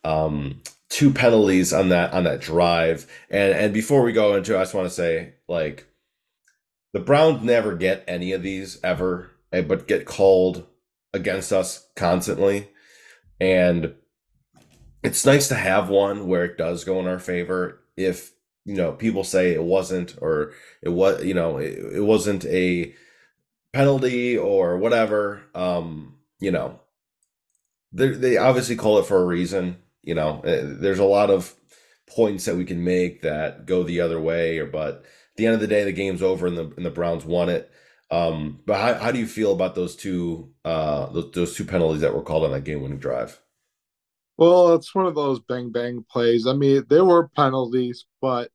um, 0.03 0.61
two 0.89 1.13
penalties 1.13 1.71
on 1.71 1.89
that 1.89 2.13
on 2.13 2.23
that 2.23 2.41
drive. 2.41 3.07
And 3.29 3.53
and 3.53 3.73
before 3.73 4.03
we 4.03 4.11
go 4.11 4.35
into, 4.35 4.57
I 4.57 4.61
just 4.61 4.73
want 4.73 4.87
to 4.87 4.93
say 4.93 5.33
like 5.47 5.87
the 6.93 6.99
Browns 6.99 7.43
never 7.43 7.75
get 7.75 8.03
any 8.07 8.31
of 8.33 8.43
these 8.43 8.79
ever, 8.83 9.31
eh, 9.51 9.61
but 9.61 9.87
get 9.87 10.05
called 10.05 10.65
against 11.13 11.53
us 11.53 11.87
constantly. 11.95 12.69
And 13.39 13.93
it's 15.03 15.25
nice 15.25 15.47
to 15.47 15.55
have 15.55 15.89
one 15.89 16.27
where 16.27 16.43
it 16.43 16.57
does 16.57 16.83
go 16.83 16.99
in 16.99 17.07
our 17.07 17.19
favor. 17.19 17.81
If 17.95 18.31
you 18.65 18.75
know 18.75 18.91
people 18.91 19.23
say 19.23 19.53
it 19.53 19.63
wasn't, 19.63 20.15
or 20.21 20.53
it 20.81 20.89
was, 20.89 21.23
you 21.23 21.33
know, 21.33 21.57
it, 21.57 21.77
it 21.95 22.03
wasn't 22.03 22.45
a 22.45 22.93
penalty 23.73 24.37
or 24.37 24.77
whatever. 24.77 25.43
Um, 25.53 26.17
you 26.39 26.51
know, 26.51 26.79
they 27.91 28.09
they 28.09 28.37
obviously 28.37 28.75
call 28.75 28.97
it 28.99 29.05
for 29.05 29.21
a 29.21 29.25
reason. 29.25 29.77
You 30.09 30.15
know, 30.15 30.41
Eh, 30.45 30.61
there's 30.65 30.99
a 30.99 31.05
lot 31.05 31.29
of 31.31 31.55
points 32.07 32.45
that 32.45 32.55
we 32.57 32.65
can 32.65 32.83
make 32.83 33.21
that 33.23 33.65
go 33.65 33.83
the 33.83 34.01
other 34.01 34.19
way, 34.21 34.59
or 34.59 34.65
but 34.67 34.95
at 34.97 35.03
the 35.37 35.45
end 35.45 35.55
of 35.55 35.61
the 35.61 35.67
day, 35.67 35.83
the 35.83 35.93
game's 35.93 36.23
over 36.23 36.47
and 36.47 36.57
the 36.57 36.73
and 36.77 36.85
the 36.85 36.91
Browns 36.91 37.25
won 37.25 37.49
it. 37.49 37.71
Um, 38.11 38.61
but 38.65 38.79
how, 38.81 38.93
how 38.95 39.11
do 39.11 39.19
you 39.19 39.27
feel 39.27 39.53
about 39.53 39.75
those 39.75 39.95
two 39.95 40.51
uh 40.65 41.07
those, 41.11 41.31
those 41.33 41.55
two 41.55 41.65
penalties 41.65 42.01
that 42.01 42.13
were 42.15 42.23
called 42.23 42.43
on 42.45 42.51
that 42.51 42.63
game 42.65 42.81
winning 42.81 42.99
drive? 42.99 43.39
Well, 44.37 44.75
it's 44.75 44.95
one 44.95 45.05
of 45.05 45.15
those 45.15 45.39
bang 45.39 45.71
bang 45.71 46.05
plays. 46.09 46.47
I 46.47 46.53
mean, 46.53 46.85
there 46.89 47.05
were 47.05 47.27
penalties, 47.29 48.05
but 48.21 48.51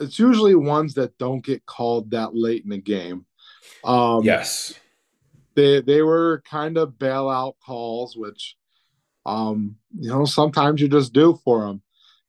it's 0.00 0.18
usually 0.18 0.54
ones 0.54 0.94
that 0.94 1.18
don't 1.18 1.44
get 1.44 1.66
called 1.66 2.10
that 2.10 2.34
late 2.34 2.64
in 2.64 2.70
the 2.70 2.78
game. 2.78 3.26
Um, 3.84 4.24
yes. 4.24 4.74
they 5.54 5.80
they 5.80 6.02
were 6.02 6.42
kind 6.48 6.76
of 6.78 6.92
bailout 6.98 7.54
calls, 7.64 8.16
which 8.16 8.56
um, 9.26 9.76
you 9.98 10.08
know 10.08 10.24
sometimes 10.24 10.80
you 10.80 10.88
just 10.88 11.12
do 11.12 11.38
for 11.44 11.66
them. 11.66 11.82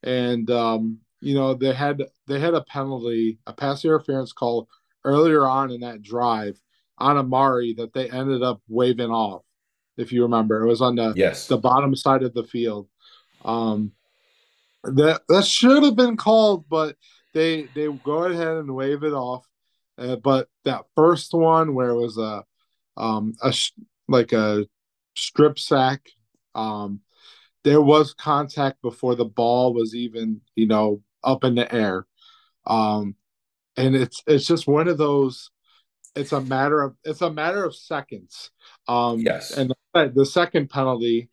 And 0.04 0.50
um, 0.52 1.00
you 1.22 1.36
know 1.36 1.54
they 1.54 1.74
had 1.74 2.04
they 2.28 2.40
had 2.40 2.54
a 2.54 2.62
penalty, 2.64 3.40
a 3.48 3.54
pass 3.54 3.86
interference 3.86 4.34
call 4.34 4.68
earlier 5.06 5.48
on 5.48 5.72
in 5.72 5.82
that 5.82 6.02
drive 6.02 6.60
on 6.98 7.18
Amari 7.18 7.74
that 7.76 7.94
they 7.94 8.10
ended 8.10 8.44
up 8.44 8.62
waving 8.68 9.12
off. 9.12 9.44
If 9.96 10.12
you 10.12 10.24
remember, 10.24 10.62
it 10.62 10.68
was 10.68 10.82
on 10.82 10.96
the 10.96 11.14
Yes. 11.16 11.48
the 11.48 11.58
bottom 11.58 11.96
side 11.96 12.24
of 12.24 12.34
the 12.34 12.44
field. 12.44 12.90
Um, 13.46 13.92
that 14.84 15.22
that 15.30 15.46
should 15.46 15.84
have 15.84 15.96
been 15.96 16.18
called, 16.18 16.68
but 16.70 16.96
they 17.34 17.68
they 17.76 17.88
go 18.04 18.24
ahead 18.24 18.58
and 18.58 18.76
wave 18.76 19.04
it 19.04 19.14
off. 19.14 19.46
Uh, 19.98 20.16
but 20.16 20.48
that 20.66 20.86
first 20.96 21.34
one 21.34 21.74
where 21.74 21.90
it 21.90 22.00
was 22.00 22.18
a 22.18 22.44
um 22.96 23.34
a 23.42 23.52
sh- 23.52 23.72
like 24.08 24.32
a 24.34 24.66
strip 25.16 25.60
sack, 25.60 26.02
um, 26.56 27.02
there 27.64 27.82
was 27.82 28.14
contact 28.14 28.82
before 28.82 29.16
the 29.16 29.26
ball 29.26 29.74
was 29.74 29.94
even 29.96 30.42
you 30.56 30.68
know 30.68 31.02
up 31.24 31.44
in 31.44 31.56
the 31.56 31.74
air, 31.74 32.06
um, 32.66 33.16
and 33.76 33.96
it's 33.96 34.24
it's 34.28 34.46
just 34.48 34.68
one 34.68 34.88
of 34.88 34.98
those. 34.98 35.50
It's 36.16 36.32
a 36.32 36.42
matter 36.42 36.82
of 36.82 36.96
it's 37.04 37.22
a 37.22 37.30
matter 37.32 37.64
of 37.64 37.76
seconds. 37.76 38.52
Um, 38.88 39.20
Yes. 39.20 39.52
and 39.52 39.74
the, 39.94 40.12
the 40.16 40.26
second 40.26 40.70
penalty 40.70 41.30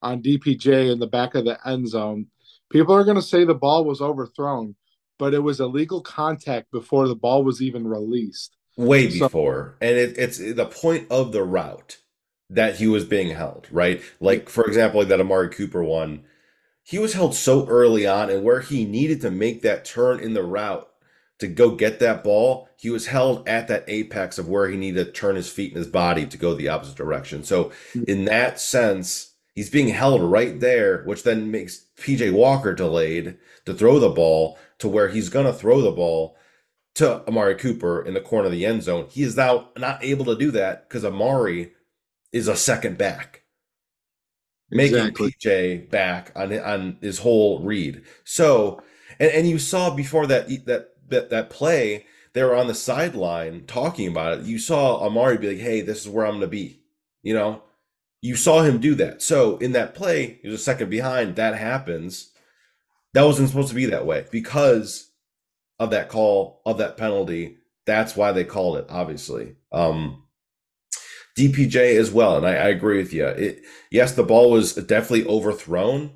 on 0.00 0.22
DPJ 0.22 0.92
in 0.92 0.98
the 0.98 1.06
back 1.06 1.34
of 1.34 1.44
the 1.44 1.58
end 1.68 1.88
zone, 1.88 2.26
people 2.70 2.94
are 2.94 3.04
going 3.04 3.16
to 3.16 3.22
say 3.22 3.44
the 3.44 3.54
ball 3.54 3.84
was 3.84 4.00
overthrown, 4.00 4.76
but 5.18 5.34
it 5.34 5.40
was 5.40 5.60
illegal 5.60 6.00
contact 6.00 6.70
before 6.70 7.08
the 7.08 7.14
ball 7.14 7.42
was 7.44 7.60
even 7.60 7.86
released. 7.86 8.56
way 8.76 9.10
So- 9.10 9.28
before 9.28 9.76
and 9.80 9.96
it, 9.96 10.16
it's 10.18 10.38
the 10.38 10.66
point 10.66 11.10
of 11.10 11.32
the 11.32 11.42
route 11.42 11.98
that 12.54 12.76
he 12.76 12.86
was 12.86 13.04
being 13.04 13.30
held 13.30 13.66
right? 13.70 14.02
Like 14.20 14.48
for 14.48 14.64
example 14.64 15.00
like 15.00 15.08
that 15.08 15.20
amari 15.20 15.50
cooper 15.50 15.82
one 15.82 16.24
he 16.82 16.98
was 16.98 17.14
held 17.14 17.34
so 17.34 17.66
early 17.66 18.06
on 18.06 18.30
and 18.30 18.44
where 18.44 18.60
he 18.60 18.84
needed 18.84 19.20
to 19.22 19.30
make 19.30 19.62
that 19.62 19.84
turn 19.84 20.20
in 20.20 20.34
the 20.34 20.42
route 20.42 20.88
to 21.38 21.46
go 21.48 21.70
get 21.70 21.98
that 21.98 22.22
ball 22.22 22.68
he 22.76 22.90
was 22.90 23.06
held 23.06 23.48
at 23.48 23.68
that 23.68 23.84
apex 23.88 24.38
of 24.38 24.48
where 24.48 24.68
he 24.68 24.76
needed 24.76 25.06
to 25.06 25.12
turn 25.12 25.36
his 25.36 25.50
feet 25.50 25.72
and 25.72 25.78
his 25.78 25.86
body 25.86 26.26
to 26.26 26.36
go 26.36 26.54
the 26.54 26.68
opposite 26.68 26.96
direction. 26.96 27.42
So 27.42 27.72
hmm. 27.92 28.04
in 28.06 28.24
that 28.26 28.60
sense 28.60 29.32
he's 29.54 29.70
being 29.70 29.88
held 29.88 30.22
right 30.22 30.60
there 30.60 31.02
which 31.04 31.22
then 31.22 31.50
makes 31.50 31.86
pj 31.98 32.32
walker 32.32 32.74
delayed 32.74 33.36
to 33.64 33.74
throw 33.74 33.98
the 33.98 34.08
ball 34.08 34.58
to 34.78 34.88
where 34.88 35.08
he's 35.08 35.28
going 35.28 35.46
to 35.46 35.52
throw 35.52 35.80
the 35.80 35.90
ball 35.90 36.36
to 36.94 37.26
Amari 37.26 37.56
Cooper 37.56 38.02
in 38.02 38.14
the 38.14 38.20
corner 38.20 38.46
of 38.46 38.52
the 38.52 38.66
end 38.66 38.82
zone. 38.82 39.06
He 39.10 39.22
is 39.22 39.36
now 39.36 39.70
not 39.76 40.04
able 40.04 40.24
to 40.26 40.36
do 40.36 40.50
that 40.52 40.88
because 40.88 41.04
Amari 41.04 41.72
is 42.34 42.48
a 42.48 42.56
second 42.56 42.98
back. 42.98 43.44
making 44.70 44.96
exactly. 44.96 45.34
PJ 45.40 45.90
back 45.90 46.32
on 46.34 46.52
on 46.58 46.98
his 47.00 47.20
whole 47.20 47.62
read. 47.62 48.02
So, 48.24 48.82
and, 49.20 49.30
and 49.30 49.48
you 49.48 49.58
saw 49.58 49.94
before 49.94 50.26
that 50.26 50.48
that 50.66 50.90
that 51.08 51.30
that 51.30 51.48
play, 51.48 52.06
they 52.32 52.42
were 52.42 52.56
on 52.56 52.66
the 52.66 52.74
sideline 52.74 53.64
talking 53.66 54.08
about 54.08 54.38
it. 54.38 54.44
You 54.46 54.58
saw 54.58 55.06
Amari 55.06 55.38
be 55.38 55.48
like, 55.50 55.58
"Hey, 55.58 55.80
this 55.80 56.00
is 56.02 56.08
where 56.08 56.26
I'm 56.26 56.32
going 56.32 56.42
to 56.42 56.48
be," 56.48 56.82
you 57.22 57.32
know. 57.32 57.62
You 58.20 58.36
saw 58.36 58.62
him 58.62 58.80
do 58.80 58.94
that. 58.96 59.22
So 59.22 59.58
in 59.58 59.72
that 59.72 59.94
play, 59.94 60.40
he 60.42 60.48
was 60.48 60.60
a 60.60 60.64
second 60.64 60.90
behind. 60.90 61.36
That 61.36 61.56
happens. 61.56 62.32
That 63.12 63.24
wasn't 63.24 63.50
supposed 63.50 63.68
to 63.68 63.74
be 63.74 63.86
that 63.86 64.06
way 64.06 64.26
because 64.32 65.10
of 65.78 65.90
that 65.90 66.08
call 66.08 66.62
of 66.66 66.78
that 66.78 66.96
penalty. 66.96 67.58
That's 67.86 68.16
why 68.16 68.32
they 68.32 68.44
called 68.44 68.78
it. 68.78 68.86
Obviously. 68.88 69.56
Um, 69.70 70.23
DPJ 71.36 71.98
as 71.98 72.12
well, 72.12 72.36
and 72.36 72.46
I, 72.46 72.54
I 72.54 72.68
agree 72.68 72.98
with 72.98 73.12
you. 73.12 73.26
It, 73.26 73.62
yes, 73.90 74.12
the 74.12 74.22
ball 74.22 74.50
was 74.50 74.74
definitely 74.74 75.26
overthrown. 75.26 76.12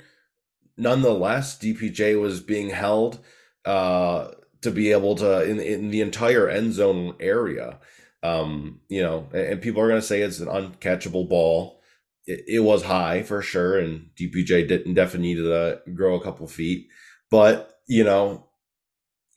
Nonetheless, 0.76 1.58
DPJ 1.58 2.20
was 2.20 2.40
being 2.40 2.70
held 2.70 3.18
uh, 3.64 4.28
to 4.62 4.70
be 4.70 4.92
able 4.92 5.16
to 5.16 5.42
in 5.42 5.58
in 5.58 5.90
the 5.90 6.00
entire 6.00 6.48
end 6.48 6.72
zone 6.72 7.14
area. 7.18 7.78
Um, 8.22 8.80
you 8.88 9.02
know, 9.02 9.28
and, 9.32 9.40
and 9.40 9.62
people 9.62 9.82
are 9.82 9.88
going 9.88 10.00
to 10.00 10.06
say 10.06 10.22
it's 10.22 10.40
an 10.40 10.48
uncatchable 10.48 11.28
ball. 11.28 11.80
It, 12.26 12.44
it, 12.46 12.60
was 12.60 12.82
high 12.82 13.22
for 13.22 13.42
sure, 13.42 13.78
and 13.78 14.10
DPJ 14.18 14.68
didn't 14.68 14.94
definitely 14.94 15.34
need 15.34 15.42
to 15.42 15.80
grow 15.94 16.14
a 16.14 16.22
couple 16.22 16.46
feet. 16.46 16.88
But 17.30 17.74
you 17.88 18.04
know, 18.04 18.47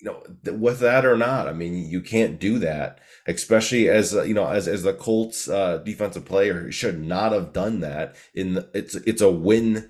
you 0.02 0.10
know, 0.10 0.54
with 0.54 0.80
that 0.80 1.06
or 1.06 1.16
not, 1.16 1.48
I 1.48 1.54
mean, 1.54 1.88
you 1.88 2.02
can't 2.02 2.40
do 2.40 2.58
that, 2.60 3.00
especially 3.28 3.88
as 3.88 4.16
uh, 4.16 4.24
you 4.24 4.34
know, 4.34 4.48
as 4.48 4.68
as 4.68 4.82
the 4.82 4.94
Colts 4.94 5.48
uh, 5.48 5.78
defensive 5.78 6.26
player 6.26 6.72
should 6.72 7.00
not 7.00 7.32
have 7.32 7.54
done 7.54 7.82
that. 7.82 8.16
In 8.34 8.56
the, 8.56 8.70
it's 8.74 8.96
it's 8.96 9.22
a 9.22 9.30
win. 9.30 9.90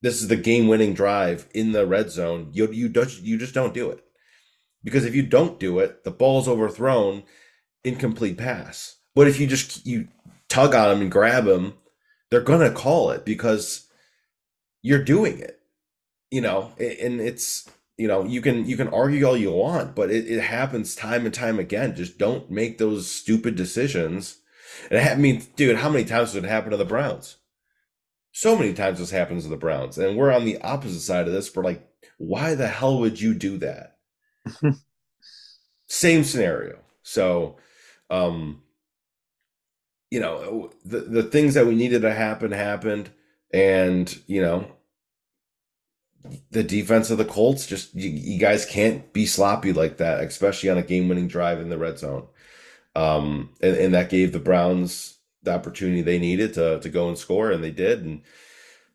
This 0.00 0.22
is 0.22 0.28
the 0.28 0.36
game 0.36 0.68
winning 0.68 0.94
drive 0.94 1.48
in 1.52 1.72
the 1.72 1.86
red 1.86 2.10
zone. 2.10 2.48
You 2.52 2.70
you 2.72 2.90
you 3.22 3.38
just 3.38 3.54
don't 3.54 3.74
do 3.74 3.90
it 3.90 4.02
because 4.82 5.04
if 5.04 5.14
you 5.14 5.22
don't 5.22 5.60
do 5.60 5.80
it, 5.80 6.04
the 6.04 6.10
ball's 6.10 6.48
overthrown, 6.48 7.24
incomplete 7.84 8.38
pass. 8.38 8.96
But 9.14 9.28
if 9.28 9.38
you 9.38 9.46
just 9.46 9.84
you 9.86 10.08
tug 10.48 10.74
on 10.74 10.88
them 10.88 11.02
and 11.02 11.10
grab 11.10 11.44
them, 11.44 11.74
they're 12.30 12.40
gonna 12.40 12.70
call 12.72 13.10
it 13.10 13.26
because 13.26 13.86
you're 14.80 15.04
doing 15.04 15.38
it. 15.40 15.60
You 16.30 16.40
know, 16.40 16.72
and 16.78 17.20
it's 17.20 17.68
you 17.96 18.06
know 18.08 18.24
you 18.24 18.40
can 18.40 18.66
you 18.66 18.76
can 18.76 18.88
argue 18.88 19.24
all 19.24 19.36
you 19.36 19.50
want 19.52 19.94
but 19.94 20.10
it, 20.10 20.26
it 20.26 20.40
happens 20.40 20.94
time 20.94 21.24
and 21.24 21.34
time 21.34 21.58
again. 21.58 21.94
Just 21.94 22.18
don't 22.18 22.50
make 22.50 22.78
those 22.78 23.10
stupid 23.10 23.56
decisions. 23.56 24.38
And 24.90 25.00
i 25.00 25.14
mean 25.14 25.42
dude 25.56 25.76
how 25.76 25.88
many 25.88 26.04
times 26.04 26.32
does 26.32 26.44
it 26.44 26.48
happen 26.48 26.70
to 26.70 26.76
the 26.76 26.84
browns? 26.84 27.36
So 28.32 28.56
many 28.56 28.74
times 28.74 28.98
this 28.98 29.10
happens 29.10 29.44
to 29.44 29.48
the 29.48 29.56
browns 29.56 29.98
and 29.98 30.16
we're 30.16 30.32
on 30.32 30.44
the 30.44 30.60
opposite 30.60 31.00
side 31.00 31.26
of 31.26 31.32
this 31.32 31.54
we're 31.54 31.62
like 31.64 31.88
why 32.18 32.54
the 32.54 32.68
hell 32.68 32.98
would 33.00 33.20
you 33.20 33.34
do 33.34 33.58
that? 33.58 33.98
Same 35.86 36.24
scenario. 36.24 36.78
So 37.02 37.56
um 38.10 38.62
you 40.10 40.20
know 40.20 40.70
the 40.84 41.00
the 41.00 41.22
things 41.22 41.54
that 41.54 41.66
we 41.66 41.74
needed 41.74 42.02
to 42.02 42.12
happen 42.12 42.52
happened 42.52 43.10
and 43.52 44.18
you 44.26 44.40
know 44.40 44.75
the 46.50 46.62
defense 46.62 47.10
of 47.10 47.18
the 47.18 47.24
Colts 47.24 47.66
just 47.66 47.94
you, 47.94 48.10
you, 48.10 48.38
guys 48.38 48.64
can't 48.64 49.12
be 49.12 49.26
sloppy 49.26 49.72
like 49.72 49.98
that, 49.98 50.22
especially 50.22 50.70
on 50.70 50.78
a 50.78 50.82
game-winning 50.82 51.28
drive 51.28 51.60
in 51.60 51.68
the 51.68 51.78
red 51.78 51.98
zone. 51.98 52.26
Um, 52.94 53.50
and, 53.60 53.76
and 53.76 53.94
that 53.94 54.10
gave 54.10 54.32
the 54.32 54.38
Browns 54.38 55.18
the 55.42 55.54
opportunity 55.54 56.02
they 56.02 56.18
needed 56.18 56.54
to 56.54 56.80
to 56.80 56.88
go 56.88 57.08
and 57.08 57.18
score, 57.18 57.50
and 57.50 57.62
they 57.62 57.70
did. 57.70 58.04
And 58.04 58.22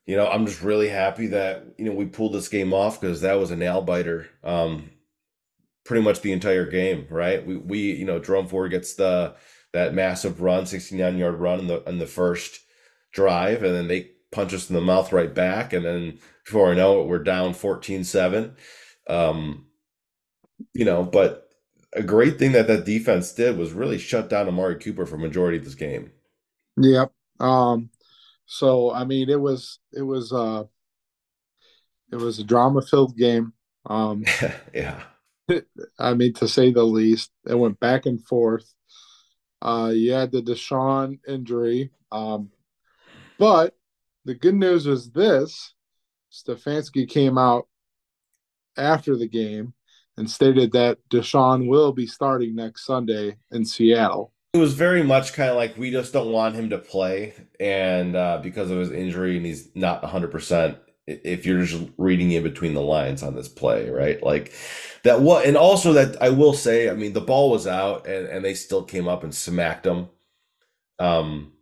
you 0.06 0.16
know, 0.16 0.28
I'm 0.28 0.46
just 0.46 0.62
really 0.62 0.90
happy 0.90 1.28
that 1.28 1.66
you 1.78 1.86
know 1.86 1.94
we 1.94 2.06
pulled 2.06 2.34
this 2.34 2.50
game 2.50 2.74
off 2.74 3.00
because 3.00 3.22
that 3.22 3.40
was 3.40 3.52
a 3.52 3.56
nail 3.56 3.82
biter. 3.82 4.28
Um, 4.44 4.92
pretty 5.84 6.04
much 6.04 6.22
the 6.22 6.32
entire 6.32 6.66
game, 6.70 7.08
right? 7.10 7.46
We 7.46 7.58
we 7.58 7.80
you 7.94 8.06
know 8.06 8.20
Jerome 8.20 8.48
Ford 8.48 8.72
gets 8.72 8.94
the 8.96 9.36
that 9.74 9.94
massive 9.94 10.42
run, 10.42 10.66
69 10.66 11.18
yard 11.18 11.36
run 11.36 11.60
in 11.60 11.68
the 11.68 11.84
in 11.84 12.00
the 12.00 12.08
first 12.08 12.60
drive, 13.12 13.64
and 13.64 13.74
then 13.74 13.88
they 13.88 14.12
punch 14.32 14.54
us 14.54 14.70
in 14.70 14.76
the 14.76 14.82
mouth 14.82 15.12
right 15.12 15.34
back, 15.34 15.74
and 15.74 15.86
then 15.86 16.20
before 16.46 16.72
I 16.72 16.76
know 16.76 17.02
it, 17.02 17.08
we're 17.08 17.24
down 17.24 17.54
14 17.54 18.04
7. 18.04 18.56
Um, 19.08 19.68
you 20.74 20.86
know, 20.86 21.04
but 21.04 21.50
a 21.94 22.04
great 22.04 22.40
thing 22.40 22.54
that 22.54 22.68
that 22.68 22.86
defense 22.86 23.34
did 23.34 23.58
was 23.58 23.74
really 23.74 23.98
shut 23.98 24.30
down 24.30 24.48
Amari 24.48 24.76
Cooper 24.76 25.06
for 25.06 25.18
majority 25.18 25.58
of 25.58 25.66
this 25.66 25.76
game. 25.76 26.12
Yep. 26.78 27.12
Um, 27.40 27.90
so 28.46 28.92
I 28.92 29.04
mean, 29.04 29.30
it 29.30 29.40
was 29.40 29.80
it 29.92 30.02
was 30.02 30.32
uh, 30.32 30.64
it 32.12 32.18
was 32.18 32.40
a 32.40 32.44
drama 32.44 32.82
filled 32.82 33.18
game. 33.18 33.54
Um, 33.86 34.24
yeah. 34.74 35.04
I 36.00 36.14
mean, 36.14 36.34
to 36.36 36.48
say 36.48 36.72
the 36.72 36.84
least, 36.84 37.32
it 37.48 37.56
went 37.56 37.80
back 37.80 38.06
and 38.06 38.26
forth. 38.26 38.74
Uh, 39.62 39.92
you 39.94 40.14
had 40.14 40.32
the 40.32 40.42
Deshaun 40.42 41.20
injury, 41.28 41.92
um, 42.12 42.50
but 43.38 43.76
the 44.26 44.34
good 44.34 44.56
news 44.56 44.88
is 44.88 45.12
this: 45.12 45.74
Stefanski 46.32 47.08
came 47.08 47.38
out 47.38 47.68
after 48.78 49.16
the 49.16 49.28
game 49.28 49.74
and 50.18 50.30
stated 50.30 50.72
that 50.72 50.98
Deshaun 51.10 51.68
will 51.68 51.92
be 51.92 52.08
starting 52.08 52.56
next 52.56 52.86
Sunday 52.86 53.38
in 53.52 53.66
Seattle. 53.66 54.34
It 54.54 54.60
was 54.60 54.74
very 54.74 55.04
much 55.04 55.34
kind 55.34 55.50
of 55.50 55.56
like 55.56 55.78
we 55.78 55.92
just 55.92 56.12
don't 56.12 56.32
want 56.32 56.56
him 56.56 56.70
to 56.72 56.78
play, 56.78 57.34
and 57.60 58.16
uh, 58.16 58.40
because 58.44 58.70
of 58.70 58.80
his 58.80 58.92
injury, 58.92 59.38
and 59.38 59.46
he's 59.46 59.74
not 59.76 60.04
100%. 60.04 60.78
If 61.08 61.46
you're 61.46 61.64
just 61.64 61.90
reading 61.98 62.32
in 62.32 62.44
between 62.44 62.74
the 62.74 62.82
lines 62.82 63.24
on 63.24 63.34
this 63.34 63.48
play, 63.48 63.90
right? 63.90 64.22
Like 64.22 64.54
that, 65.04 65.22
what, 65.22 65.46
and 65.46 65.56
also 65.56 65.94
that 65.94 66.22
I 66.22 66.30
will 66.30 66.54
say, 66.54 66.90
I 66.90 66.94
mean, 66.94 67.14
the 67.14 67.22
ball 67.22 67.50
was 67.50 67.66
out, 67.66 68.08
and, 68.08 68.28
and 68.28 68.44
they 68.44 68.54
still 68.54 68.84
came 68.84 69.08
up 69.08 69.24
and 69.24 69.34
smacked 69.34 69.86
him. 69.86 70.10
Um, 71.00 71.54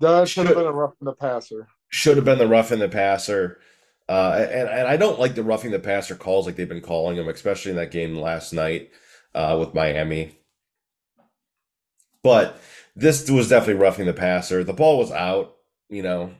that 0.00 0.28
should 0.28 0.46
have 0.46 0.56
been 0.56 0.66
a 0.66 0.72
rough 0.72 0.94
in 1.00 1.04
the 1.04 1.12
passer. 1.12 1.68
Should 1.90 2.16
have 2.16 2.24
been 2.24 2.38
the 2.38 2.48
rough 2.48 2.72
in 2.72 2.78
the 2.78 2.88
passer. 2.88 3.60
Uh, 4.08 4.46
and, 4.50 4.68
and 4.68 4.88
I 4.88 4.96
don't 4.96 5.18
like 5.18 5.34
the 5.34 5.42
roughing 5.42 5.72
the 5.72 5.78
passer 5.78 6.14
calls 6.14 6.46
like 6.46 6.56
they've 6.56 6.68
been 6.68 6.80
calling 6.80 7.16
them, 7.16 7.28
especially 7.28 7.72
in 7.72 7.76
that 7.76 7.90
game 7.90 8.16
last 8.16 8.52
night 8.52 8.90
uh, 9.34 9.56
with 9.58 9.74
Miami. 9.74 10.38
But 12.22 12.60
this 12.94 13.28
was 13.30 13.48
definitely 13.48 13.82
roughing 13.82 14.06
the 14.06 14.12
passer. 14.12 14.64
The 14.64 14.72
ball 14.72 14.98
was 14.98 15.12
out, 15.12 15.56
you 15.88 16.02
know, 16.02 16.34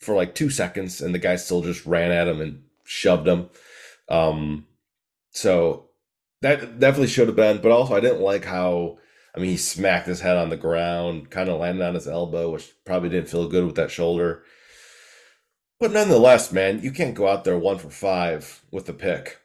for 0.00 0.14
like 0.14 0.34
two 0.34 0.50
seconds, 0.50 1.00
and 1.00 1.14
the 1.14 1.18
guy 1.18 1.36
still 1.36 1.62
just 1.62 1.86
ran 1.86 2.10
at 2.10 2.28
him 2.28 2.40
and 2.40 2.62
shoved 2.84 3.26
him. 3.26 3.50
Um, 4.08 4.66
so 5.30 5.90
that 6.40 6.78
definitely 6.78 7.08
should 7.08 7.28
have 7.28 7.36
been. 7.36 7.60
But 7.60 7.72
also, 7.72 7.94
I 7.94 8.00
didn't 8.00 8.22
like 8.22 8.44
how. 8.44 8.98
I 9.36 9.40
mean, 9.40 9.50
he 9.50 9.56
smacked 9.56 10.08
his 10.08 10.20
head 10.20 10.36
on 10.36 10.48
the 10.48 10.56
ground, 10.56 11.30
kind 11.30 11.48
of 11.48 11.60
landed 11.60 11.84
on 11.86 11.94
his 11.94 12.08
elbow, 12.08 12.50
which 12.50 12.72
probably 12.84 13.10
didn't 13.10 13.28
feel 13.28 13.48
good 13.48 13.66
with 13.66 13.76
that 13.76 13.90
shoulder. 13.90 14.42
But 15.80 15.92
nonetheless, 15.92 16.50
man, 16.52 16.82
you 16.82 16.90
can't 16.90 17.14
go 17.14 17.28
out 17.28 17.44
there 17.44 17.58
one 17.58 17.78
for 17.78 17.90
five 17.90 18.64
with 18.70 18.86
the 18.86 18.92
pick. 18.92 19.38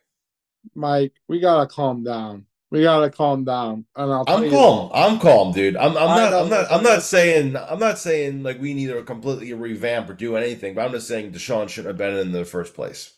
Mike, 0.74 1.14
we 1.28 1.40
gotta 1.40 1.68
calm 1.68 2.04
down. 2.04 2.46
We 2.72 2.82
gotta 2.82 3.12
calm 3.12 3.44
down. 3.44 3.86
And 3.96 4.12
I'll 4.12 4.26
I'm 4.28 4.50
calm. 4.50 4.92
I'm 4.96 5.20
calm, 5.20 5.52
dude. 5.52 5.76
I'm, 5.76 5.96
I'm 5.96 6.08
not. 6.08 6.34
I'm 6.34 6.50
not. 6.50 6.72
I'm 6.72 6.84
not 6.84 7.04
saying. 7.04 7.56
I'm 7.56 7.78
not 7.78 8.00
saying 8.00 8.42
like 8.42 8.60
we 8.60 8.74
need 8.74 8.88
to 8.88 9.04
completely 9.04 9.54
revamp 9.54 10.10
or 10.10 10.14
do 10.14 10.36
anything. 10.36 10.74
But 10.74 10.86
I'm 10.86 10.92
just 10.92 11.08
saying 11.08 11.34
Deshaun 11.34 11.70
shouldn't 11.70 11.90
have 11.90 11.98
been 11.98 12.18
in 12.18 12.32
the 12.32 12.46
first 12.46 12.74
place. 12.74 13.14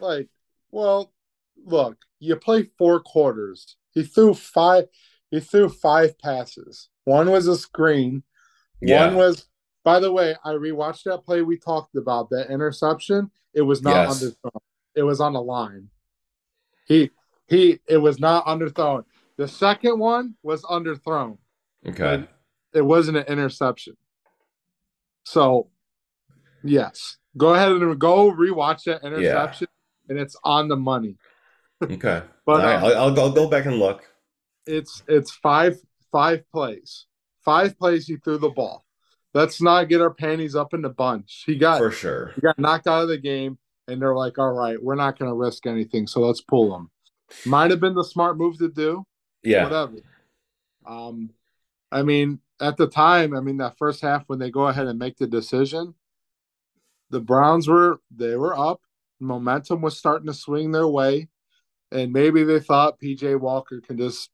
Like, 0.00 0.28
well, 0.70 1.12
look, 1.64 1.96
you 2.20 2.36
play 2.36 2.68
four 2.76 3.00
quarters. 3.00 3.76
He 3.92 4.02
threw 4.02 4.34
five. 4.34 4.84
He 5.30 5.40
threw 5.40 5.70
five 5.70 6.18
passes. 6.18 6.90
One 7.04 7.30
was 7.30 7.46
a 7.46 7.56
screen. 7.56 8.22
Yeah. 8.82 9.06
One 9.06 9.16
was 9.16 9.47
by 9.88 10.00
the 10.00 10.12
way, 10.12 10.36
I 10.44 10.50
rewatched 10.50 11.04
that 11.04 11.24
play 11.24 11.40
we 11.40 11.56
talked 11.56 11.96
about, 11.96 12.28
that 12.28 12.50
interception. 12.50 13.30
It 13.54 13.62
was 13.62 13.80
not 13.80 14.08
yes. 14.08 14.22
underthrown. 14.22 14.60
It 14.94 15.02
was 15.02 15.18
on 15.18 15.32
the 15.32 15.40
line. 15.40 15.88
He 16.86 17.10
he 17.46 17.80
it 17.88 17.96
was 17.96 18.20
not 18.20 18.44
underthrown. 18.44 19.04
The 19.38 19.48
second 19.48 19.98
one 19.98 20.34
was 20.42 20.62
underthrown. 20.64 21.38
Okay. 21.86 22.28
It 22.74 22.82
wasn't 22.82 23.16
an 23.16 23.24
interception. 23.28 23.96
So 25.24 25.70
yes. 26.62 27.16
Go 27.38 27.54
ahead 27.54 27.72
and 27.72 27.98
go 27.98 28.30
rewatch 28.30 28.84
that 28.84 29.02
interception 29.02 29.68
yeah. 29.70 30.10
and 30.10 30.18
it's 30.18 30.36
on 30.44 30.68
the 30.68 30.76
money. 30.76 31.16
okay. 31.82 32.24
but 32.44 32.62
right. 32.62 32.74
um, 32.74 32.84
I'll, 32.84 32.98
I'll, 32.98 33.14
go, 33.14 33.22
I'll 33.22 33.32
go 33.32 33.48
back 33.48 33.64
and 33.64 33.76
look. 33.76 34.04
It's 34.66 35.02
it's 35.08 35.30
five 35.30 35.78
five 36.12 36.42
plays. 36.52 37.06
Five 37.42 37.78
plays 37.78 38.06
he 38.06 38.16
threw 38.18 38.36
the 38.36 38.50
ball 38.50 38.84
let's 39.34 39.60
not 39.60 39.88
get 39.88 40.00
our 40.00 40.12
panties 40.12 40.54
up 40.54 40.74
in 40.74 40.82
the 40.82 40.88
bunch. 40.88 41.44
He 41.46 41.56
got 41.56 41.78
for 41.78 41.90
sure. 41.90 42.32
He 42.34 42.40
got 42.40 42.58
knocked 42.58 42.86
out 42.86 43.02
of 43.02 43.08
the 43.08 43.18
game, 43.18 43.58
and 43.86 44.00
they're 44.00 44.14
like, 44.14 44.38
"All 44.38 44.52
right, 44.52 44.82
we're 44.82 44.94
not 44.94 45.18
going 45.18 45.30
to 45.30 45.34
risk 45.34 45.66
anything, 45.66 46.06
so 46.06 46.20
let's 46.20 46.40
pull 46.40 46.74
him." 46.74 46.90
Might 47.44 47.70
have 47.70 47.80
been 47.80 47.94
the 47.94 48.04
smart 48.04 48.38
move 48.38 48.58
to 48.58 48.68
do. 48.68 49.04
Yeah. 49.42 49.64
Whatever. 49.64 49.96
Um, 50.86 51.30
I 51.92 52.02
mean, 52.02 52.40
at 52.60 52.76
the 52.76 52.86
time, 52.86 53.34
I 53.34 53.40
mean, 53.40 53.58
that 53.58 53.78
first 53.78 54.00
half 54.00 54.24
when 54.26 54.38
they 54.38 54.50
go 54.50 54.66
ahead 54.66 54.86
and 54.86 54.98
make 54.98 55.16
the 55.16 55.26
decision, 55.26 55.94
the 57.10 57.20
Browns 57.20 57.68
were 57.68 58.00
they 58.14 58.36
were 58.36 58.58
up. 58.58 58.80
Momentum 59.20 59.80
was 59.80 59.98
starting 59.98 60.26
to 60.26 60.34
swing 60.34 60.70
their 60.72 60.86
way, 60.86 61.28
and 61.90 62.12
maybe 62.12 62.44
they 62.44 62.60
thought 62.60 63.00
PJ 63.00 63.40
Walker 63.40 63.80
can 63.80 63.98
just, 63.98 64.30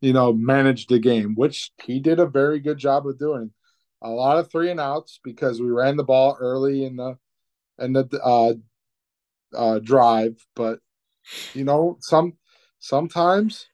you 0.00 0.12
know, 0.12 0.32
manage 0.32 0.86
the 0.86 0.98
game, 0.98 1.34
which 1.34 1.70
he 1.82 2.00
did 2.00 2.20
a 2.20 2.26
very 2.26 2.60
good 2.60 2.78
job 2.78 3.06
of 3.06 3.18
doing. 3.18 3.50
A 4.02 4.10
lot 4.10 4.38
of 4.38 4.50
three 4.50 4.70
and 4.70 4.80
outs 4.80 5.20
because 5.24 5.60
we 5.60 5.68
ran 5.70 5.96
the 5.96 6.04
ball 6.04 6.36
early 6.38 6.84
in 6.84 6.96
the 6.96 7.18
in 7.78 7.92
the 7.92 8.08
uh, 8.22 8.54
uh, 9.54 9.78
drive, 9.78 10.44
but 10.54 10.80
you 11.54 11.64
know, 11.64 11.96
some 12.00 12.34
sometimes 12.78 13.66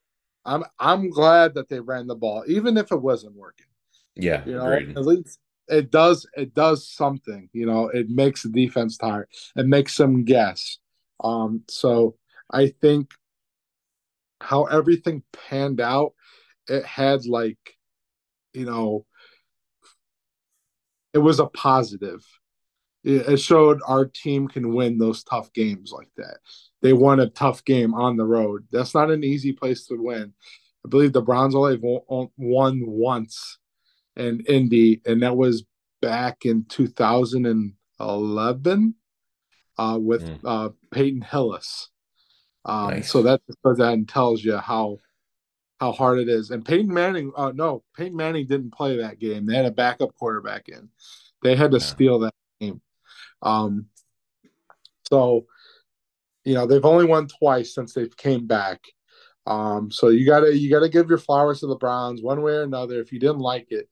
I'm 0.44 0.64
I'm 0.78 1.10
glad 1.10 1.54
that 1.54 1.68
they 1.68 1.80
ran 1.80 2.06
the 2.06 2.14
ball, 2.14 2.44
even 2.46 2.76
if 2.76 2.92
it 2.92 3.02
wasn't 3.02 3.36
working. 3.36 3.66
Yeah, 4.14 4.44
you 4.44 4.54
know, 4.54 4.72
agreed. 4.72 4.96
at 4.96 5.06
least 5.06 5.38
it 5.68 5.90
does 5.90 6.26
it 6.36 6.54
does 6.54 6.88
something. 6.88 7.48
You 7.52 7.66
know, 7.66 7.88
it 7.88 8.08
makes 8.08 8.42
the 8.42 8.50
defense 8.50 8.96
tired. 8.96 9.28
It 9.56 9.66
makes 9.66 9.96
them 9.96 10.24
guess. 10.24 10.78
Um, 11.22 11.62
so 11.68 12.16
I 12.50 12.68
think 12.80 13.12
how 14.40 14.64
everything 14.64 15.22
panned 15.32 15.80
out, 15.80 16.14
it 16.68 16.84
had 16.84 17.26
like, 17.26 17.76
you 18.52 18.64
know, 18.64 19.06
it 21.12 21.18
was 21.18 21.40
a 21.40 21.46
positive. 21.46 22.24
It 23.04 23.38
showed 23.38 23.80
our 23.86 24.06
team 24.06 24.46
can 24.46 24.74
win 24.74 24.96
those 24.96 25.24
tough 25.24 25.52
games 25.52 25.90
like 25.90 26.10
that. 26.16 26.36
They 26.82 26.92
won 26.92 27.18
a 27.18 27.28
tough 27.28 27.64
game 27.64 27.94
on 27.94 28.16
the 28.16 28.24
road. 28.24 28.68
That's 28.70 28.94
not 28.94 29.10
an 29.10 29.24
easy 29.24 29.52
place 29.52 29.86
to 29.86 29.96
win. 29.96 30.32
I 30.84 30.88
believe 30.88 31.12
the 31.12 31.20
Browns 31.20 31.56
only 31.56 31.80
won 31.82 32.30
once 32.36 33.58
in 34.16 34.44
Indy, 34.48 35.02
and 35.04 35.20
that 35.22 35.36
was 35.36 35.64
back 36.00 36.44
in 36.44 36.64
2011 36.68 38.94
uh, 39.78 39.98
with 40.00 40.24
mm. 40.24 40.38
uh, 40.44 40.68
Peyton 40.92 41.22
Hillis. 41.22 41.88
Um, 42.64 42.90
nice. 42.90 43.10
So 43.10 43.22
that 43.22 43.40
that 43.64 44.04
tells 44.08 44.44
you 44.44 44.58
how 44.58 44.98
how 45.82 45.90
hard 45.90 46.20
it 46.20 46.28
is. 46.28 46.52
And 46.52 46.64
Peyton 46.64 46.94
Manning, 46.94 47.32
uh, 47.36 47.50
no, 47.52 47.82
Peyton 47.96 48.16
Manning 48.16 48.46
didn't 48.46 48.72
play 48.72 48.98
that 48.98 49.18
game. 49.18 49.46
They 49.46 49.56
had 49.56 49.66
a 49.66 49.72
backup 49.72 50.14
quarterback 50.14 50.68
in. 50.68 50.88
They 51.42 51.56
had 51.56 51.72
to 51.72 51.78
yeah. 51.78 51.84
steal 51.84 52.18
that 52.20 52.34
game. 52.60 52.80
Um, 53.42 53.86
so 55.10 55.46
you 56.44 56.54
know 56.54 56.66
they've 56.66 56.84
only 56.84 57.04
won 57.04 57.26
twice 57.26 57.74
since 57.74 57.94
they 57.94 58.06
came 58.16 58.46
back. 58.46 58.84
Um, 59.44 59.90
so 59.90 60.10
you 60.10 60.24
gotta 60.24 60.56
you 60.56 60.70
gotta 60.70 60.88
give 60.88 61.08
your 61.08 61.18
flowers 61.18 61.60
to 61.60 61.66
the 61.66 61.74
Browns 61.74 62.22
one 62.22 62.42
way 62.42 62.52
or 62.52 62.62
another. 62.62 63.00
If 63.00 63.12
you 63.12 63.18
didn't 63.18 63.40
like 63.40 63.72
it, 63.72 63.88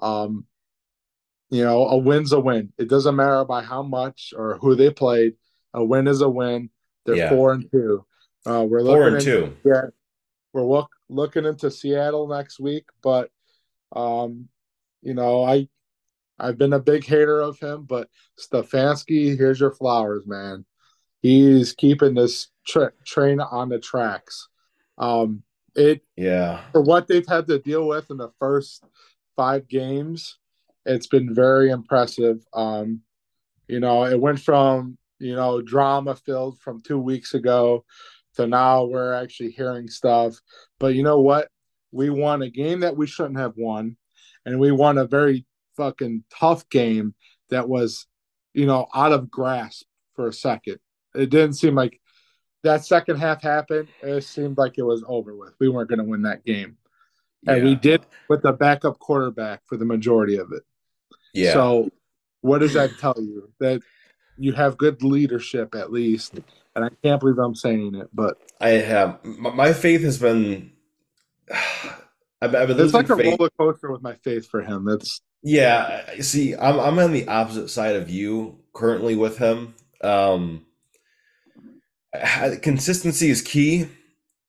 um, 0.00 0.44
you 1.48 1.64
know 1.64 1.86
a 1.86 1.96
win's 1.96 2.32
a 2.32 2.40
win. 2.40 2.74
It 2.76 2.90
doesn't 2.90 3.16
matter 3.16 3.42
by 3.46 3.62
how 3.62 3.82
much 3.82 4.34
or 4.36 4.58
who 4.58 4.74
they 4.74 4.90
played. 4.90 5.36
A 5.72 5.82
win 5.82 6.08
is 6.08 6.20
a 6.20 6.28
win. 6.28 6.68
They're 7.06 7.16
yeah. 7.16 7.30
four 7.30 7.54
and 7.54 7.70
two. 7.70 8.04
Uh, 8.44 8.66
we're 8.68 8.84
four 8.84 9.08
and 9.08 9.20
two. 9.20 9.56
Yeah, 9.64 9.86
we're 10.52 10.62
look, 10.62 10.90
looking 11.08 11.44
into 11.44 11.70
Seattle 11.70 12.28
next 12.28 12.60
week, 12.60 12.84
but 13.02 13.30
um, 13.94 14.48
you 15.02 15.14
know 15.14 15.44
I 15.44 15.68
I've 16.38 16.58
been 16.58 16.72
a 16.72 16.80
big 16.80 17.04
hater 17.04 17.40
of 17.40 17.58
him, 17.58 17.84
but 17.84 18.08
Stefanski, 18.38 19.36
here's 19.36 19.60
your 19.60 19.70
flowers, 19.70 20.26
man. 20.26 20.64
He's 21.20 21.72
keeping 21.72 22.14
this 22.14 22.48
tra- 22.66 22.92
train 23.04 23.40
on 23.40 23.68
the 23.68 23.78
tracks. 23.78 24.48
Um, 24.98 25.42
it 25.74 26.02
yeah 26.16 26.60
for 26.72 26.82
what 26.82 27.06
they've 27.08 27.26
had 27.26 27.46
to 27.46 27.58
deal 27.58 27.86
with 27.86 28.10
in 28.10 28.18
the 28.18 28.30
first 28.38 28.84
five 29.36 29.68
games, 29.68 30.38
it's 30.84 31.06
been 31.06 31.34
very 31.34 31.70
impressive. 31.70 32.44
Um, 32.52 33.00
you 33.68 33.80
know, 33.80 34.04
it 34.04 34.20
went 34.20 34.40
from 34.40 34.98
you 35.18 35.34
know 35.34 35.62
drama 35.62 36.16
filled 36.16 36.58
from 36.58 36.82
two 36.82 36.98
weeks 36.98 37.34
ago 37.34 37.84
to 38.36 38.46
now 38.46 38.84
we're 38.84 39.12
actually 39.12 39.50
hearing 39.50 39.88
stuff. 39.88 40.36
But 40.78 40.94
you 40.94 41.02
know 41.02 41.20
what? 41.20 41.48
We 41.90 42.10
won 42.10 42.42
a 42.42 42.50
game 42.50 42.80
that 42.80 42.96
we 42.96 43.06
shouldn't 43.06 43.38
have 43.38 43.54
won, 43.56 43.96
and 44.46 44.58
we 44.58 44.72
won 44.72 44.98
a 44.98 45.06
very 45.06 45.46
fucking 45.76 46.24
tough 46.30 46.68
game 46.68 47.14
that 47.50 47.68
was, 47.68 48.06
you 48.54 48.66
know, 48.66 48.86
out 48.94 49.12
of 49.12 49.30
grasp 49.30 49.84
for 50.14 50.28
a 50.28 50.32
second. 50.32 50.78
It 51.14 51.30
didn't 51.30 51.54
seem 51.54 51.74
like 51.74 52.00
that 52.62 52.84
second 52.84 53.18
half 53.18 53.42
happened. 53.42 53.88
It 54.02 54.24
seemed 54.24 54.56
like 54.56 54.78
it 54.78 54.82
was 54.82 55.04
over 55.06 55.36
with. 55.36 55.54
We 55.60 55.68
weren't 55.68 55.88
going 55.88 55.98
to 55.98 56.04
win 56.04 56.22
that 56.22 56.44
game. 56.44 56.76
And 57.46 57.58
yeah. 57.58 57.64
we 57.64 57.74
did 57.74 58.06
with 58.28 58.42
the 58.42 58.52
backup 58.52 58.98
quarterback 58.98 59.62
for 59.66 59.76
the 59.76 59.84
majority 59.84 60.36
of 60.36 60.52
it. 60.52 60.62
Yeah. 61.34 61.52
So 61.52 61.90
what 62.40 62.58
does 62.58 62.74
that 62.74 62.98
tell 62.98 63.16
you? 63.18 63.50
That 63.58 63.82
you 64.38 64.52
have 64.52 64.78
good 64.78 65.02
leadership 65.02 65.74
at 65.74 65.92
least. 65.92 66.40
And 66.74 66.84
I 66.84 66.88
can't 67.02 67.20
believe 67.20 67.38
I'm 67.38 67.54
saying 67.54 67.94
it, 67.94 68.08
but 68.14 68.38
I 68.60 68.70
have 68.70 69.24
my 69.24 69.72
faith 69.72 70.02
has 70.02 70.18
been. 70.18 70.72
I've, 72.40 72.56
I've 72.56 72.68
been 72.68 72.80
it's 72.80 72.94
like 72.94 73.08
a 73.08 73.16
faith. 73.16 73.38
roller 73.38 73.50
coaster 73.56 73.92
with 73.92 74.02
my 74.02 74.14
faith 74.14 74.48
for 74.48 74.62
him. 74.62 74.84
That's 74.84 75.20
yeah. 75.42 76.20
See, 76.20 76.56
I'm 76.56 76.80
I'm 76.80 76.98
on 76.98 77.12
the 77.12 77.28
opposite 77.28 77.68
side 77.68 77.96
of 77.96 78.10
you 78.10 78.58
currently 78.72 79.14
with 79.16 79.38
him. 79.38 79.74
Um, 80.02 80.66
consistency 82.62 83.30
is 83.30 83.42
key, 83.42 83.86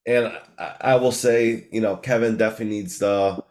and 0.06 0.32
I, 0.58 0.76
I 0.82 0.96
will 0.96 1.12
say, 1.12 1.68
you 1.72 1.82
know, 1.82 1.96
Kevin 1.98 2.38
definitely 2.38 2.78
needs 2.78 3.00
the. 3.00 3.44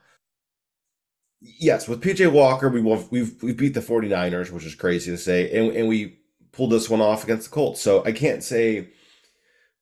Yes, 1.41 1.89
with 1.89 2.01
PJ 2.01 2.33
Walker, 2.33 2.69
we 2.69 2.81
will, 2.81 3.07
we've 3.11 3.41
we've 3.43 3.57
beat 3.57 3.75
the 3.75 3.81
49ers, 3.81 4.51
which 4.51 4.65
is 4.65 4.77
crazy 4.77 5.11
to 5.11 5.19
say, 5.19 5.51
and 5.57 5.77
and 5.77 5.89
we 5.89 6.22
pulled 6.53 6.71
this 6.71 6.91
one 6.91 7.01
off 7.01 7.25
against 7.25 7.51
the 7.51 7.55
Colts. 7.55 7.81
So 7.81 8.05
I 8.05 8.13
can't 8.13 8.43
say 8.43 8.89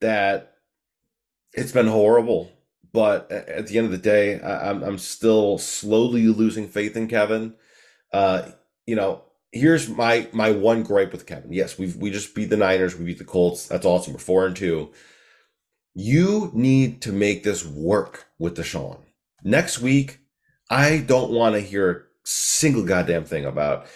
that 0.00 0.54
it's 1.52 1.72
been 1.72 1.88
horrible, 1.88 2.50
but 2.92 3.30
at 3.30 3.66
the 3.66 3.78
end 3.78 3.86
of 3.86 3.92
the 3.92 3.98
day, 3.98 4.40
I'm 4.40 4.82
I'm 4.82 4.98
still 4.98 5.58
slowly 5.58 6.26
losing 6.26 6.68
faith 6.68 6.96
in 6.96 7.08
Kevin. 7.08 7.54
Uh, 8.12 8.50
you 8.86 8.96
know, 8.96 9.22
here's 9.52 9.88
my 9.88 10.28
my 10.32 10.52
one 10.52 10.82
gripe 10.82 11.12
with 11.12 11.26
Kevin. 11.26 11.52
Yes, 11.52 11.78
we 11.78 11.92
we 11.98 12.10
just 12.10 12.34
beat 12.34 12.50
the 12.50 12.56
Niners, 12.56 12.96
we 12.96 13.04
beat 13.04 13.18
the 13.18 13.24
Colts. 13.24 13.68
That's 13.68 13.86
awesome. 13.86 14.14
We're 14.14 14.20
four 14.20 14.46
and 14.46 14.56
two. 14.56 14.90
You 15.94 16.50
need 16.54 17.02
to 17.02 17.12
make 17.12 17.42
this 17.42 17.66
work 17.66 18.26
with 18.38 18.56
Deshaun. 18.56 18.98
Next 19.42 19.80
week, 19.80 20.20
I 20.70 20.98
don't 20.98 21.32
want 21.32 21.56
to 21.56 21.60
hear 21.60 21.90
a 21.90 22.00
single 22.24 22.84
goddamn 22.84 23.24
thing 23.24 23.44
about 23.44 23.86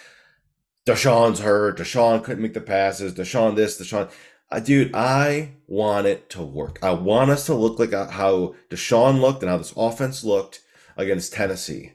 Deshaun's 0.85 1.39
hurt. 1.39 1.77
Deshaun 1.77 2.23
couldn't 2.23 2.43
make 2.43 2.53
the 2.53 2.61
passes. 2.61 3.13
Deshaun 3.13 3.55
this. 3.55 3.79
Deshaun. 3.79 4.09
Uh, 4.51 4.59
dude, 4.59 4.93
I 4.93 5.53
want 5.67 6.05
it 6.05 6.29
to 6.31 6.43
work. 6.43 6.77
I 6.83 6.91
want 6.91 7.31
us 7.31 7.47
to 7.47 7.55
look 7.55 7.79
like 7.79 7.93
uh, 7.93 8.07
how 8.07 8.55
Deshaun 8.69 9.19
looked 9.19 9.41
and 9.41 9.49
how 9.49 9.57
this 9.57 9.73
offense 9.75 10.23
looked 10.23 10.61
against 10.95 11.33
Tennessee. 11.33 11.93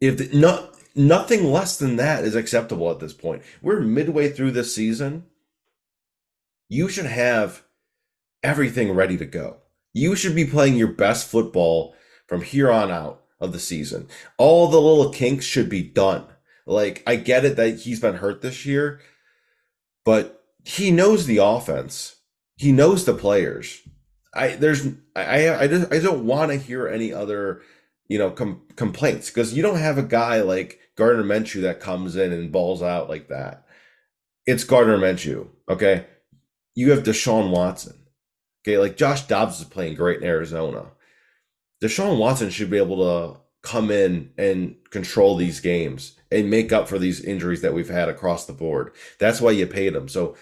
If 0.00 0.18
the, 0.18 0.38
no, 0.38 0.70
nothing 0.94 1.44
less 1.44 1.76
than 1.76 1.96
that 1.96 2.24
is 2.24 2.36
acceptable 2.36 2.90
at 2.90 3.00
this 3.00 3.12
point. 3.12 3.42
We're 3.60 3.80
midway 3.80 4.30
through 4.30 4.52
this 4.52 4.74
season. 4.74 5.24
You 6.68 6.88
should 6.88 7.06
have 7.06 7.64
everything 8.42 8.92
ready 8.92 9.16
to 9.16 9.26
go. 9.26 9.58
You 9.92 10.14
should 10.14 10.34
be 10.34 10.44
playing 10.44 10.76
your 10.76 10.88
best 10.88 11.26
football 11.26 11.94
from 12.26 12.42
here 12.42 12.70
on 12.70 12.90
out 12.90 13.22
of 13.40 13.52
the 13.52 13.58
season. 13.58 14.08
All 14.38 14.68
the 14.68 14.80
little 14.80 15.12
kinks 15.12 15.44
should 15.44 15.68
be 15.68 15.82
done. 15.82 16.26
Like, 16.66 17.02
I 17.06 17.16
get 17.16 17.44
it 17.44 17.56
that 17.56 17.80
he's 17.80 18.00
been 18.00 18.16
hurt 18.16 18.40
this 18.40 18.64
year, 18.64 19.00
but 20.04 20.42
he 20.64 20.90
knows 20.90 21.26
the 21.26 21.38
offense. 21.38 22.16
He 22.56 22.72
knows 22.72 23.04
the 23.04 23.14
players. 23.14 23.82
I 24.34 24.56
there's 24.56 24.86
I 25.14 25.54
I 25.54 25.66
just 25.68 25.92
I 25.92 25.98
don't 26.00 26.26
want 26.26 26.50
to 26.50 26.58
hear 26.58 26.88
any 26.88 27.12
other 27.12 27.62
you 28.08 28.18
know 28.18 28.30
com- 28.30 28.62
complaints 28.76 29.30
because 29.30 29.54
you 29.54 29.62
don't 29.62 29.78
have 29.78 29.98
a 29.98 30.02
guy 30.02 30.40
like 30.40 30.80
Gardner 30.96 31.22
Minshew 31.22 31.62
that 31.62 31.80
comes 31.80 32.16
in 32.16 32.32
and 32.32 32.52
balls 32.52 32.82
out 32.82 33.08
like 33.08 33.28
that. 33.28 33.66
It's 34.46 34.64
Gardner 34.64 34.98
Minshew. 34.98 35.48
Okay, 35.68 36.06
you 36.74 36.90
have 36.90 37.04
Deshaun 37.04 37.50
Watson. 37.50 37.96
Okay, 38.62 38.78
like 38.78 38.96
Josh 38.96 39.26
Dobbs 39.26 39.60
is 39.60 39.66
playing 39.66 39.94
great 39.94 40.20
in 40.20 40.26
Arizona. 40.26 40.86
Deshaun 41.82 42.18
Watson 42.18 42.50
should 42.50 42.70
be 42.70 42.78
able 42.78 42.96
to 42.96 43.40
come 43.64 43.90
in 43.90 44.30
and 44.36 44.76
control 44.90 45.36
these 45.36 45.58
games 45.58 46.14
and 46.30 46.50
make 46.50 46.72
up 46.72 46.86
for 46.86 46.98
these 46.98 47.20
injuries 47.20 47.62
that 47.62 47.72
we've 47.74 47.88
had 47.88 48.08
across 48.08 48.44
the 48.44 48.52
board. 48.52 48.92
That's 49.18 49.40
why 49.40 49.52
you 49.52 49.66
paid 49.66 49.96
him. 49.96 50.08
So 50.08 50.36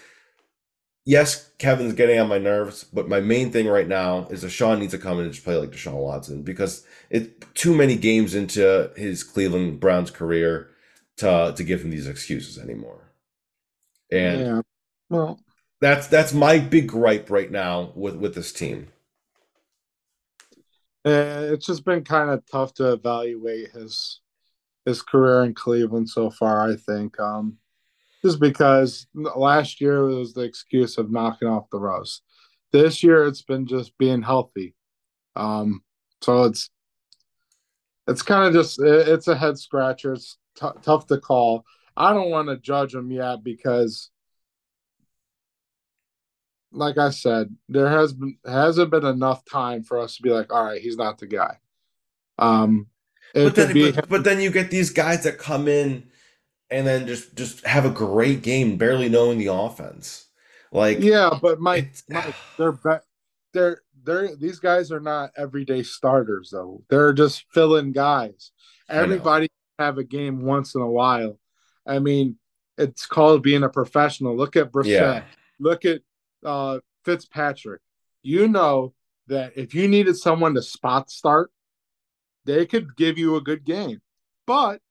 yes, 1.05 1.49
Kevin's 1.57 1.93
getting 1.93 2.19
on 2.19 2.27
my 2.27 2.37
nerves, 2.37 2.83
but 2.83 3.07
my 3.07 3.21
main 3.21 3.51
thing 3.51 3.67
right 3.67 3.87
now 3.87 4.27
is 4.29 4.43
Deshaun 4.43 4.79
needs 4.79 4.91
to 4.91 4.99
come 4.99 5.19
in 5.19 5.25
and 5.25 5.33
just 5.33 5.45
play 5.45 5.55
like 5.55 5.71
Deshaun 5.71 5.95
Watson 5.95 6.43
because 6.43 6.85
it's 7.09 7.29
too 7.53 7.73
many 7.73 7.95
games 7.95 8.35
into 8.35 8.91
his 8.97 9.23
Cleveland 9.23 9.79
Browns 9.79 10.11
career 10.11 10.69
to 11.17 11.53
to 11.55 11.63
give 11.63 11.81
him 11.81 11.91
these 11.91 12.07
excuses 12.07 12.57
anymore. 12.57 13.13
And 14.11 14.39
yeah. 14.41 14.61
well, 15.09 15.39
that's 15.79 16.07
that's 16.07 16.33
my 16.33 16.59
big 16.59 16.87
gripe 16.87 17.29
right 17.29 17.49
now 17.49 17.93
with 17.95 18.15
with 18.15 18.35
this 18.35 18.51
team. 18.51 18.89
It's 21.05 21.65
just 21.65 21.85
been 21.85 22.03
kind 22.03 22.29
of 22.29 22.43
tough 22.49 22.73
to 22.75 22.93
evaluate 22.93 23.71
his 23.71 24.21
his 24.85 25.01
career 25.01 25.43
in 25.43 25.53
Cleveland 25.53 26.09
so 26.09 26.29
far. 26.29 26.69
I 26.69 26.75
think. 26.75 27.19
Um, 27.19 27.57
just 28.23 28.39
because 28.39 29.05
last 29.13 29.81
year 29.81 30.05
was 30.05 30.33
the 30.33 30.41
excuse 30.41 30.97
of 30.97 31.11
knocking 31.11 31.47
off 31.47 31.69
the 31.71 31.79
roast. 31.79 32.23
This 32.71 33.03
year 33.03 33.25
it's 33.25 33.41
been 33.41 33.67
just 33.67 33.97
being 33.97 34.21
healthy. 34.21 34.75
Um, 35.35 35.83
so 36.21 36.43
it's 36.43 36.69
it's 38.07 38.21
kind 38.21 38.47
of 38.47 38.53
just 38.53 38.79
it's 38.81 39.27
a 39.27 39.35
head 39.35 39.57
scratcher. 39.57 40.13
It's 40.13 40.37
t- 40.59 40.67
tough 40.81 41.07
to 41.07 41.19
call. 41.19 41.65
I 41.95 42.13
don't 42.13 42.31
want 42.31 42.47
to 42.47 42.57
judge 42.57 42.95
him 42.95 43.11
yet 43.11 43.43
because, 43.43 44.09
like 46.73 46.97
I 46.97 47.11
said, 47.11 47.55
there 47.69 47.89
has 47.89 48.13
been 48.13 48.37
hasn't 48.45 48.91
been 48.91 49.05
enough 49.05 49.45
time 49.45 49.83
for 49.83 49.99
us 49.99 50.15
to 50.17 50.21
be 50.21 50.29
like, 50.29 50.51
all 50.51 50.65
right, 50.65 50.81
he's 50.81 50.97
not 50.97 51.19
the 51.19 51.27
guy. 51.27 51.57
Um, 52.37 52.87
but 53.33 53.55
then, 53.55 53.73
but, 53.73 54.09
but 54.09 54.23
then 54.23 54.41
you 54.41 54.51
get 54.51 54.69
these 54.69 54.89
guys 54.89 55.23
that 55.23 55.37
come 55.37 55.67
in 55.67 56.03
and 56.69 56.85
then 56.85 57.07
just 57.07 57.35
just 57.35 57.65
have 57.65 57.85
a 57.85 57.89
great 57.89 58.41
game, 58.41 58.77
barely 58.77 59.09
knowing 59.09 59.37
the 59.37 59.53
offense. 59.53 60.27
Like 60.71 60.99
yeah, 60.99 61.37
but 61.41 61.59
my, 61.59 61.87
Mike 62.09 62.35
they're 62.57 62.71
be- 62.71 63.05
they're 63.53 63.81
they're 64.03 64.35
these 64.35 64.59
guys 64.59 64.91
are 64.91 64.99
not 64.99 65.31
everyday 65.37 65.83
starters 65.83 66.49
though. 66.51 66.83
They're 66.89 67.13
just 67.13 67.45
fill-in 67.51 67.91
guys. 67.91 68.51
Everybody 68.89 69.49
have 69.79 69.97
a 69.97 70.03
game 70.03 70.41
once 70.41 70.75
in 70.75 70.81
a 70.81 70.89
while. 70.89 71.39
I 71.87 71.99
mean, 71.99 72.37
it's 72.77 73.05
called 73.05 73.43
being 73.43 73.63
a 73.63 73.69
professional. 73.69 74.35
Look 74.35 74.55
at 74.55 74.71
Brissett. 74.71 74.87
Yeah. 74.89 75.23
Look 75.59 75.85
at 75.85 76.01
uh, 76.45 76.79
Fitzpatrick. 77.05 77.81
You 78.21 78.47
know 78.47 78.93
that 79.27 79.53
if 79.57 79.73
you 79.73 79.87
needed 79.87 80.15
someone 80.15 80.53
to 80.55 80.61
spot 80.61 81.09
start, 81.09 81.51
they 82.45 82.65
could 82.65 82.95
give 82.95 83.17
you 83.17 83.35
a 83.35 83.41
good 83.41 83.63
game. 83.63 84.01
But 84.45 84.81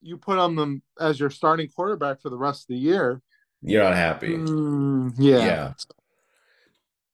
you 0.00 0.18
put 0.18 0.38
on 0.38 0.56
them 0.56 0.82
as 1.00 1.18
your 1.18 1.30
starting 1.30 1.68
quarterback 1.68 2.20
for 2.20 2.30
the 2.30 2.36
rest 2.36 2.62
of 2.62 2.68
the 2.68 2.76
year. 2.76 3.20
You're 3.62 3.84
not 3.84 3.94
happy. 3.94 4.28
Mm, 4.28 5.14
yeah. 5.18 5.38
Yeah. 5.38 5.72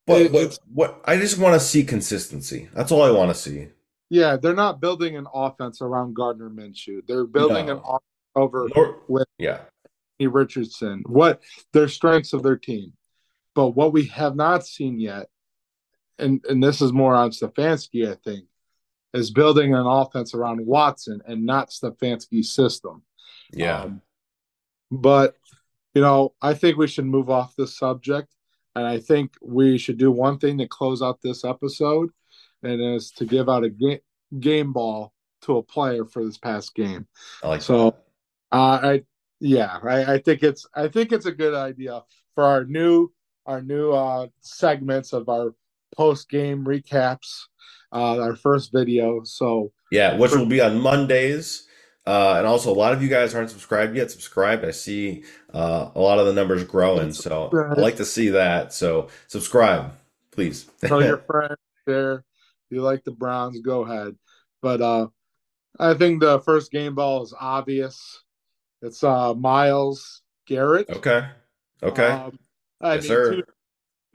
But, 0.07 0.23
it, 0.23 0.33
but 0.33 0.59
what 0.73 1.01
I 1.05 1.17
just 1.17 1.39
want 1.39 1.55
to 1.55 1.61
see 1.61 1.85
consistency. 1.85 2.69
That's 2.75 2.91
all 2.91 3.03
I 3.03 3.11
want 3.11 3.31
to 3.31 3.35
see. 3.35 3.69
Yeah, 4.09 4.37
they're 4.37 4.55
not 4.55 4.81
building 4.81 5.17
an 5.17 5.29
offense 5.33 5.81
around 5.81 6.17
Gardner 6.17 6.51
Minshew. 6.51 7.07
They're 7.07 7.27
building 7.27 7.67
no. 7.67 7.77
an 7.77 7.79
offense 7.79 8.05
over 8.35 8.69
Nor, 8.75 8.99
with 9.07 9.29
yeah 9.39 9.61
Richardson. 10.19 11.03
What 11.07 11.41
their 11.73 11.89
strengths 11.89 12.33
of 12.33 12.43
their 12.43 12.57
team, 12.57 12.93
but 13.55 13.71
what 13.71 13.93
we 13.93 14.07
have 14.07 14.37
not 14.37 14.67
seen 14.67 15.01
yet, 15.01 15.29
and 16.19 16.45
and 16.49 16.63
this 16.63 16.81
is 16.81 16.93
more 16.93 17.15
on 17.15 17.31
Stefanski, 17.31 18.11
I 18.11 18.17
think, 18.25 18.47
is 19.13 19.31
building 19.31 19.75
an 19.75 19.87
offense 19.87 20.35
around 20.35 20.65
Watson 20.67 21.21
and 21.27 21.45
not 21.45 21.71
Stefanski's 21.71 22.53
system. 22.53 23.03
Yeah. 23.53 23.83
Um, 23.83 24.03
but 24.91 25.37
you 25.95 26.03
know, 26.03 26.35
I 26.41 26.55
think 26.55 26.77
we 26.77 26.87
should 26.87 27.07
move 27.07 27.31
off 27.31 27.57
this 27.57 27.77
subject, 27.77 28.35
and 28.77 28.87
I 28.87 28.99
think 28.99 29.35
we 29.43 29.79
should 29.79 29.99
do 29.99 30.11
one 30.11 30.39
thing 30.39 30.59
to 30.59 30.69
close 30.69 31.03
out 31.03 31.21
this 31.23 31.45
episode, 31.45 32.11
and 32.63 32.81
is 32.81 33.11
to 33.13 33.25
give 33.25 33.49
out 33.49 33.65
a 33.65 33.71
game 33.71 34.01
game 34.39 34.73
ball 34.73 35.13
to 35.43 35.57
a 35.57 35.63
player 35.63 36.05
for 36.05 36.25
this 36.25 36.39
past 36.39 36.75
game. 36.75 37.07
I 37.43 37.49
like 37.49 37.63
so. 37.63 37.89
Uh, 38.53 38.81
I 38.83 39.03
yeah, 39.41 39.79
I, 39.83 40.15
I 40.15 40.19
think 40.19 40.43
it's 40.43 40.67
I 40.75 40.89
think 40.89 41.13
it's 41.13 41.27
a 41.27 41.33
good 41.33 41.55
idea 41.55 42.03
for 42.35 42.45
our 42.45 42.65
new 42.65 43.11
our 43.51 43.61
new 43.61 43.91
uh, 43.93 44.29
segments 44.41 45.13
of 45.13 45.29
our 45.29 45.55
post 45.97 46.31
game 46.31 46.65
recaps 46.65 47.47
uh, 47.93 48.21
our 48.21 48.37
first 48.37 48.73
video. 48.73 49.23
So 49.25 49.73
yeah, 49.91 50.17
which 50.17 50.33
will 50.33 50.47
be 50.47 50.61
on 50.61 50.81
Mondays. 50.81 51.67
Uh, 52.07 52.37
and 52.39 52.47
also, 52.47 52.73
a 52.73 52.75
lot 52.75 52.93
of 52.93 53.03
you 53.03 53.09
guys 53.09 53.35
aren't 53.35 53.51
subscribed 53.51 53.95
yet. 53.95 54.11
Subscribe. 54.11 54.65
I 54.65 54.71
see 54.71 55.25
uh, 55.53 55.91
a 55.95 56.01
lot 56.01 56.19
of 56.19 56.27
the 56.27 56.33
numbers 56.33 56.65
growing, 56.65 57.13
so 57.13 57.51
I 57.53 57.79
like 57.79 57.97
to 57.97 58.05
see 58.05 58.31
that. 58.31 58.73
So 58.73 59.09
subscribe, 59.27 59.93
please. 60.31 60.65
Tell 60.81 61.05
your 61.05 61.19
friends 61.27 61.59
there. 61.87 62.15
If 62.15 62.77
you 62.77 62.83
like 62.83 63.05
the 63.05 63.11
Browns, 63.11 63.61
go 63.61 63.83
ahead. 63.83 64.17
But 64.63 64.81
uh, 64.81 65.09
I 65.79 65.95
think 65.95 66.21
the 66.21 66.41
first 66.41 66.73
game 66.73 66.95
ball 66.95 67.23
is 67.23 67.35
obvious. 67.39 68.23
It's 68.81 69.05
uh, 69.05 69.35
Myles 69.35 70.23
Garrett. 70.47 70.89
Okay. 70.89 71.29
Okay. 71.83 72.09
Um, 72.09 72.39
I 72.81 72.95
yes, 72.95 73.03
mean, 73.03 73.09
sir. 73.09 73.35
Two, 73.35 73.43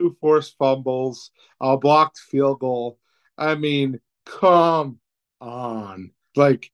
two 0.00 0.16
forced 0.20 0.56
fumbles, 0.58 1.30
a 1.60 1.76
blocked 1.76 2.18
field 2.18 2.60
goal. 2.60 2.98
I 3.38 3.54
mean, 3.54 4.00
come 4.24 4.98
on. 5.40 6.10
Like, 6.34 6.70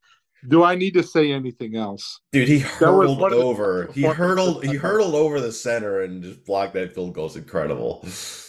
do 0.49 0.65
I 0.65 0.75
need 0.75 0.95
to 0.95 1.03
say 1.03 1.33
anything 1.33 1.77
else? 1.77 2.21
Dude, 2.33 2.49
he 2.49 2.59
hurtled 2.59 3.23
over. 3.33 3.91
He 3.95 4.03
hurtled 4.03 4.65
he 4.65 4.75
hurtled 4.75 5.15
over 5.15 5.41
the 5.41 5.53
center 5.53 6.01
and 6.01 6.23
just 6.23 6.45
blocked 6.45 6.75
that 6.75 6.95
field 6.95 7.15
goal. 7.15 7.27
It's 7.27 7.37
incredible. 7.37 8.05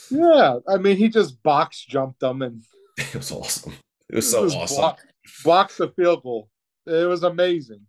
Yeah. 0.10 0.58
I 0.68 0.78
mean, 0.78 0.98
he 0.98 1.10
just 1.10 1.42
box 1.44 1.84
jumped 1.86 2.20
them 2.20 2.42
and 2.42 2.64
it 2.98 3.16
was 3.16 3.32
awesome. 3.32 3.74
It 4.10 4.16
was 4.16 4.30
so 4.30 4.46
awesome. 4.46 4.78
Block, 4.78 5.00
blocks 5.44 5.78
the 5.78 5.90
field 5.90 6.24
goal. 6.24 6.50
It 6.86 7.08
was 7.08 7.24
amazing. 7.24 7.82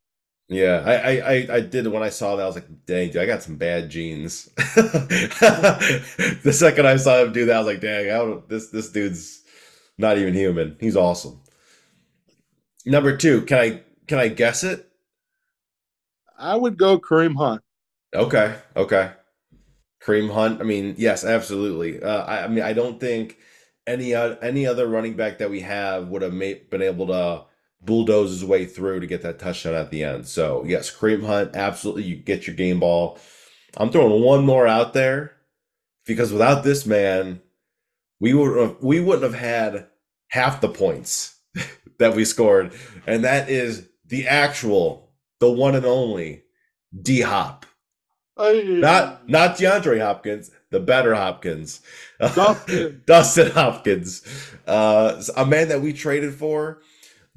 Yeah, 0.48 0.82
I, 0.84 1.18
I 1.18 1.46
I 1.56 1.60
did 1.60 1.86
when 1.86 2.02
I 2.02 2.10
saw 2.10 2.36
that 2.36 2.42
I 2.42 2.46
was 2.46 2.54
like, 2.54 2.68
dang, 2.84 3.10
dude, 3.10 3.22
I 3.22 3.26
got 3.26 3.42
some 3.42 3.56
bad 3.56 3.88
genes. 3.88 4.44
the 4.56 6.52
second 6.54 6.86
I 6.86 6.96
saw 6.96 7.22
him 7.22 7.32
do 7.32 7.46
that, 7.46 7.56
I 7.56 7.58
was 7.58 7.66
like, 7.66 7.80
dang, 7.80 8.10
I 8.10 8.18
don't, 8.18 8.46
this 8.48 8.68
this 8.68 8.92
dude's 8.92 9.42
not 9.96 10.18
even 10.18 10.34
human. 10.34 10.76
He's 10.80 10.96
awesome. 10.96 11.40
Number 12.84 13.16
two, 13.16 13.42
can 13.42 13.58
I 13.58 13.82
can 14.06 14.18
I 14.18 14.28
guess 14.28 14.64
it? 14.64 14.86
I 16.38 16.56
would 16.56 16.76
go 16.76 16.98
Kareem 16.98 17.36
Hunt. 17.36 17.62
Okay, 18.14 18.54
okay. 18.76 19.12
Kareem 20.02 20.32
Hunt. 20.32 20.60
I 20.60 20.64
mean, 20.64 20.94
yes, 20.98 21.24
absolutely. 21.24 22.02
Uh, 22.02 22.24
I, 22.24 22.44
I, 22.44 22.48
mean, 22.48 22.62
I 22.62 22.74
don't 22.74 23.00
think 23.00 23.38
any 23.86 24.14
uh, 24.14 24.36
any 24.42 24.66
other 24.66 24.86
running 24.86 25.14
back 25.14 25.38
that 25.38 25.50
we 25.50 25.60
have 25.60 26.08
would 26.08 26.22
have 26.22 26.34
made, 26.34 26.68
been 26.68 26.82
able 26.82 27.06
to 27.06 27.44
bulldoze 27.84 28.30
his 28.30 28.44
way 28.44 28.66
through 28.66 29.00
to 29.00 29.06
get 29.06 29.22
that 29.22 29.38
touchdown 29.38 29.74
at 29.74 29.90
the 29.90 30.02
end. 30.04 30.26
So 30.26 30.64
yes, 30.66 30.94
Kareem 30.94 31.24
Hunt. 31.26 31.54
Absolutely, 31.54 32.04
you 32.04 32.16
get 32.16 32.46
your 32.46 32.56
game 32.56 32.80
ball. 32.80 33.18
I'm 33.76 33.90
throwing 33.90 34.22
one 34.22 34.44
more 34.44 34.66
out 34.66 34.92
there 34.92 35.32
because 36.06 36.32
without 36.32 36.64
this 36.64 36.86
man, 36.86 37.40
we 38.20 38.34
would 38.34 38.56
have, 38.58 38.76
we 38.80 39.00
wouldn't 39.00 39.24
have 39.24 39.40
had 39.40 39.88
half 40.28 40.60
the 40.60 40.68
points 40.68 41.38
that 41.98 42.14
we 42.14 42.24
scored, 42.24 42.72
and 43.06 43.24
that 43.24 43.48
is 43.48 43.88
the 44.06 44.28
actual, 44.28 45.12
the 45.40 45.50
one 45.50 45.74
and 45.74 45.86
only 45.86 46.44
D 47.00 47.20
Hop. 47.20 47.66
Not 48.80 49.28
not 49.28 49.56
DeAndre 49.56 50.00
Hopkins, 50.00 50.50
the 50.70 50.80
better 50.80 51.14
Hopkins, 51.14 51.80
Dustin, 52.18 53.02
Dustin 53.06 53.50
Hopkins, 53.52 54.22
uh, 54.66 55.22
a 55.36 55.46
man 55.46 55.68
that 55.68 55.82
we 55.82 55.92
traded 55.92 56.34
for 56.34 56.80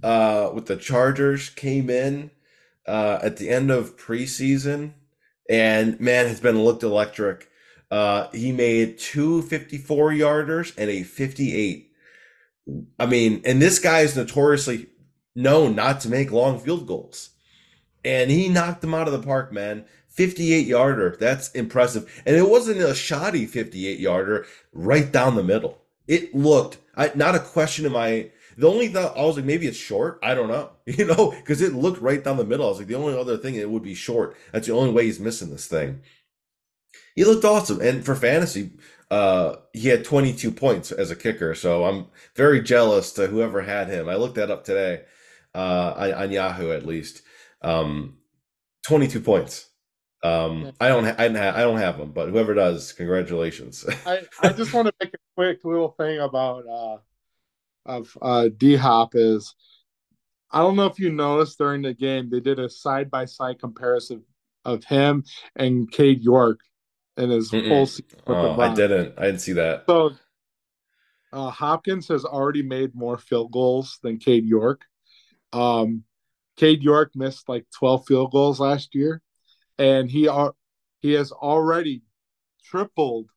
uh, 0.03 0.51
with 0.53 0.65
the 0.67 0.77
Chargers 0.77 1.49
came 1.49 1.89
in 1.89 2.31
uh, 2.87 3.19
at 3.21 3.37
the 3.37 3.49
end 3.49 3.71
of 3.71 3.97
preseason, 3.97 4.93
and 5.49 5.99
man 5.99 6.27
has 6.27 6.39
been 6.39 6.63
looked 6.63 6.83
electric. 6.83 7.49
Uh, 7.89 8.29
he 8.31 8.51
made 8.51 8.97
two 8.97 9.41
54 9.43 10.11
yarders 10.11 10.73
and 10.77 10.89
a 10.89 11.03
58. 11.03 11.91
I 12.99 13.05
mean, 13.05 13.41
and 13.45 13.61
this 13.61 13.79
guy 13.79 14.01
is 14.01 14.15
notoriously 14.15 14.87
known 15.35 15.75
not 15.75 16.01
to 16.01 16.09
make 16.09 16.31
long 16.31 16.59
field 16.59 16.87
goals. 16.87 17.29
And 18.03 18.29
he 18.29 18.49
knocked 18.49 18.81
them 18.81 18.93
out 18.93 19.07
of 19.07 19.13
the 19.13 19.25
park, 19.25 19.53
man. 19.53 19.85
58 20.09 20.65
yarder. 20.65 21.15
That's 21.19 21.51
impressive. 21.51 22.21
And 22.25 22.35
it 22.35 22.49
wasn't 22.49 22.81
a 22.81 22.95
shoddy 22.95 23.45
58 23.45 23.99
yarder 23.99 24.45
right 24.73 25.11
down 25.11 25.35
the 25.35 25.43
middle. 25.43 25.79
It 26.07 26.33
looked, 26.33 26.77
I, 26.95 27.11
not 27.15 27.35
a 27.35 27.39
question 27.39 27.85
in 27.85 27.91
my, 27.91 28.31
the 28.57 28.67
only 28.67 28.87
thought, 28.89 29.17
I 29.17 29.23
was 29.23 29.37
like, 29.37 29.45
maybe 29.45 29.67
it's 29.67 29.77
short. 29.77 30.19
I 30.21 30.33
don't 30.33 30.49
know, 30.49 30.71
you 30.85 31.05
know, 31.05 31.31
because 31.31 31.61
it 31.61 31.73
looked 31.73 32.01
right 32.01 32.23
down 32.23 32.37
the 32.37 32.43
middle. 32.43 32.65
I 32.65 32.69
was 32.69 32.79
like, 32.79 32.87
the 32.87 32.95
only 32.95 33.17
other 33.17 33.37
thing, 33.37 33.55
it 33.55 33.69
would 33.69 33.83
be 33.83 33.95
short. 33.95 34.35
That's 34.51 34.67
the 34.67 34.73
only 34.73 34.91
way 34.91 35.05
he's 35.05 35.19
missing 35.19 35.49
this 35.49 35.67
thing 35.67 36.01
he 37.17 37.25
looked 37.25 37.45
awesome. 37.45 37.81
And 37.81 38.05
for 38.05 38.15
fantasy, 38.15 38.73
uh, 39.09 39.55
he 39.73 39.87
had 39.87 40.05
22 40.05 40.51
points 40.51 40.91
as 40.91 41.09
a 41.09 41.15
kicker. 41.15 41.55
So 41.55 41.83
I'm 41.83 42.05
very 42.35 42.61
jealous 42.61 43.11
to 43.13 43.25
whoever 43.25 43.63
had 43.63 43.89
him. 43.89 44.07
I 44.07 44.15
looked 44.15 44.35
that 44.35 44.51
up 44.51 44.63
today 44.63 45.01
uh, 45.55 45.93
on, 45.97 46.13
on 46.13 46.31
Yahoo 46.31 46.71
at 46.71 46.85
least. 46.85 47.23
Um, 47.63 48.17
22 48.85 49.19
points. 49.21 49.67
Um, 50.23 50.73
I 50.79 50.89
don't, 50.89 51.05
ha- 51.05 51.15
I, 51.17 51.27
don't 51.27 51.37
ha- 51.37 51.53
I 51.55 51.61
don't 51.61 51.77
have 51.77 51.97
them, 51.97 52.11
but 52.11 52.29
whoever 52.29 52.53
does, 52.53 52.93
congratulations. 52.93 53.83
I, 54.05 54.21
I 54.43 54.49
just 54.53 54.71
want 54.71 54.87
to 54.87 54.93
make 54.99 55.15
a 55.15 55.17
quick 55.35 55.65
little 55.65 55.89
thing 55.89 56.19
about 56.19 56.67
uh, 56.67 56.97
of 57.87 58.15
uh, 58.21 58.49
D 58.55 58.75
Hop 58.75 59.15
is 59.15 59.55
I 60.51 60.59
don't 60.59 60.75
know 60.75 60.85
if 60.85 60.99
you 60.99 61.11
noticed 61.11 61.57
during 61.57 61.81
the 61.81 61.93
game 61.93 62.29
they 62.29 62.39
did 62.39 62.59
a 62.59 62.69
side 62.69 63.09
by 63.09 63.25
side 63.25 63.59
comparison 63.59 64.23
of 64.63 64.83
him 64.83 65.23
and 65.55 65.89
Cade 65.91 66.21
York 66.21 66.59
in 67.17 67.29
his 67.29 67.49
Mm-mm. 67.51 67.67
full 67.67 67.85
season. 67.85 68.19
Oh, 68.27 68.59
I 68.59 68.73
didn't. 68.73 69.15
I 69.17 69.25
didn't 69.25 69.41
see 69.41 69.53
that. 69.53 69.85
So 69.87 70.11
uh, 71.33 71.49
Hopkins 71.49 72.07
has 72.09 72.25
already 72.25 72.63
made 72.63 72.95
more 72.95 73.17
field 73.17 73.51
goals 73.51 73.99
than 74.03 74.17
Cade 74.17 74.45
York. 74.45 74.81
Um, 75.53 76.03
Cade 76.57 76.83
York 76.83 77.11
missed 77.15 77.49
like 77.49 77.65
12 77.77 78.05
field 78.05 78.31
goals 78.31 78.59
last 78.59 78.95
year, 78.95 79.21
and 79.77 80.09
he 80.09 80.27
are 80.27 80.53
he 80.99 81.13
has 81.13 81.31
already 81.31 82.03
tripled 82.65 83.29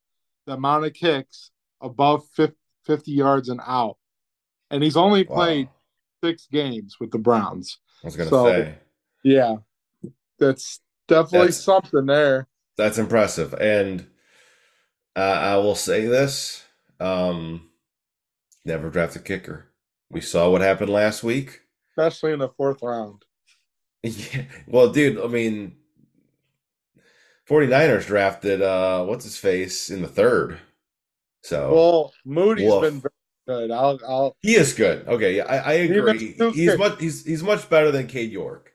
the 0.46 0.54
amount 0.54 0.86
of 0.86 0.94
kicks 0.94 1.50
above 1.80 2.26
50, 2.34 2.56
50 2.86 3.12
yards 3.12 3.48
and 3.48 3.60
out, 3.66 3.96
and 4.70 4.82
he's 4.82 4.96
only 4.96 5.24
wow. 5.24 5.34
played 5.34 5.68
six 6.22 6.46
games 6.50 6.98
with 7.00 7.10
the 7.10 7.18
Browns. 7.18 7.78
I 8.02 8.06
was 8.06 8.16
gonna 8.16 8.30
so, 8.30 8.46
say, 8.46 8.74
yeah, 9.24 9.56
that's 10.38 10.80
definitely 11.08 11.48
that's, 11.48 11.64
something 11.64 12.06
there. 12.06 12.48
That's 12.76 12.98
impressive, 12.98 13.54
and 13.54 14.06
uh, 15.16 15.20
I 15.20 15.56
will 15.56 15.74
say 15.74 16.06
this: 16.06 16.64
um, 16.98 17.68
never 18.64 18.90
draft 18.90 19.16
a 19.16 19.20
kicker. 19.20 19.66
We 20.10 20.20
saw 20.20 20.50
what 20.50 20.60
happened 20.60 20.90
last 20.90 21.22
week, 21.22 21.60
especially 21.90 22.32
in 22.32 22.38
the 22.38 22.48
fourth 22.48 22.82
round. 22.82 23.24
Yeah, 24.02 24.44
well, 24.66 24.88
dude, 24.88 25.20
I 25.20 25.26
mean, 25.26 25.76
49ers 27.50 28.06
drafted 28.06 28.62
uh 28.62 29.04
what's 29.04 29.24
his 29.24 29.36
face 29.36 29.90
in 29.90 30.02
the 30.02 30.08
third. 30.08 30.58
So 31.42 31.74
well, 31.74 32.12
Moody's 32.24 32.70
woof. 32.70 32.82
been 32.82 33.00
very 33.00 33.12
good. 33.50 33.70
I'll, 33.70 33.98
I'll. 34.06 34.36
He 34.42 34.54
is 34.54 34.72
good. 34.74 35.06
Okay, 35.08 35.36
yeah, 35.36 35.44
I, 35.44 35.56
I 35.56 35.72
agree. 35.72 36.34
He's 36.52 36.78
much 36.78 37.00
he's 37.00 37.24
he's 37.24 37.42
much 37.42 37.68
better 37.68 37.90
than 37.90 38.06
Cade 38.06 38.30
York. 38.30 38.72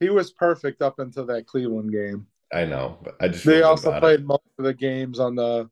He 0.00 0.10
was 0.10 0.32
perfect 0.32 0.82
up 0.82 0.98
until 0.98 1.26
that 1.26 1.46
Cleveland 1.46 1.92
game. 1.92 2.26
I 2.52 2.64
know, 2.64 2.98
but 3.02 3.14
I 3.20 3.28
just 3.28 3.44
they 3.44 3.62
also 3.62 3.98
played 4.00 4.20
it. 4.20 4.26
most 4.26 4.42
of 4.58 4.64
the 4.64 4.74
games 4.74 5.20
on 5.20 5.36
the 5.36 5.70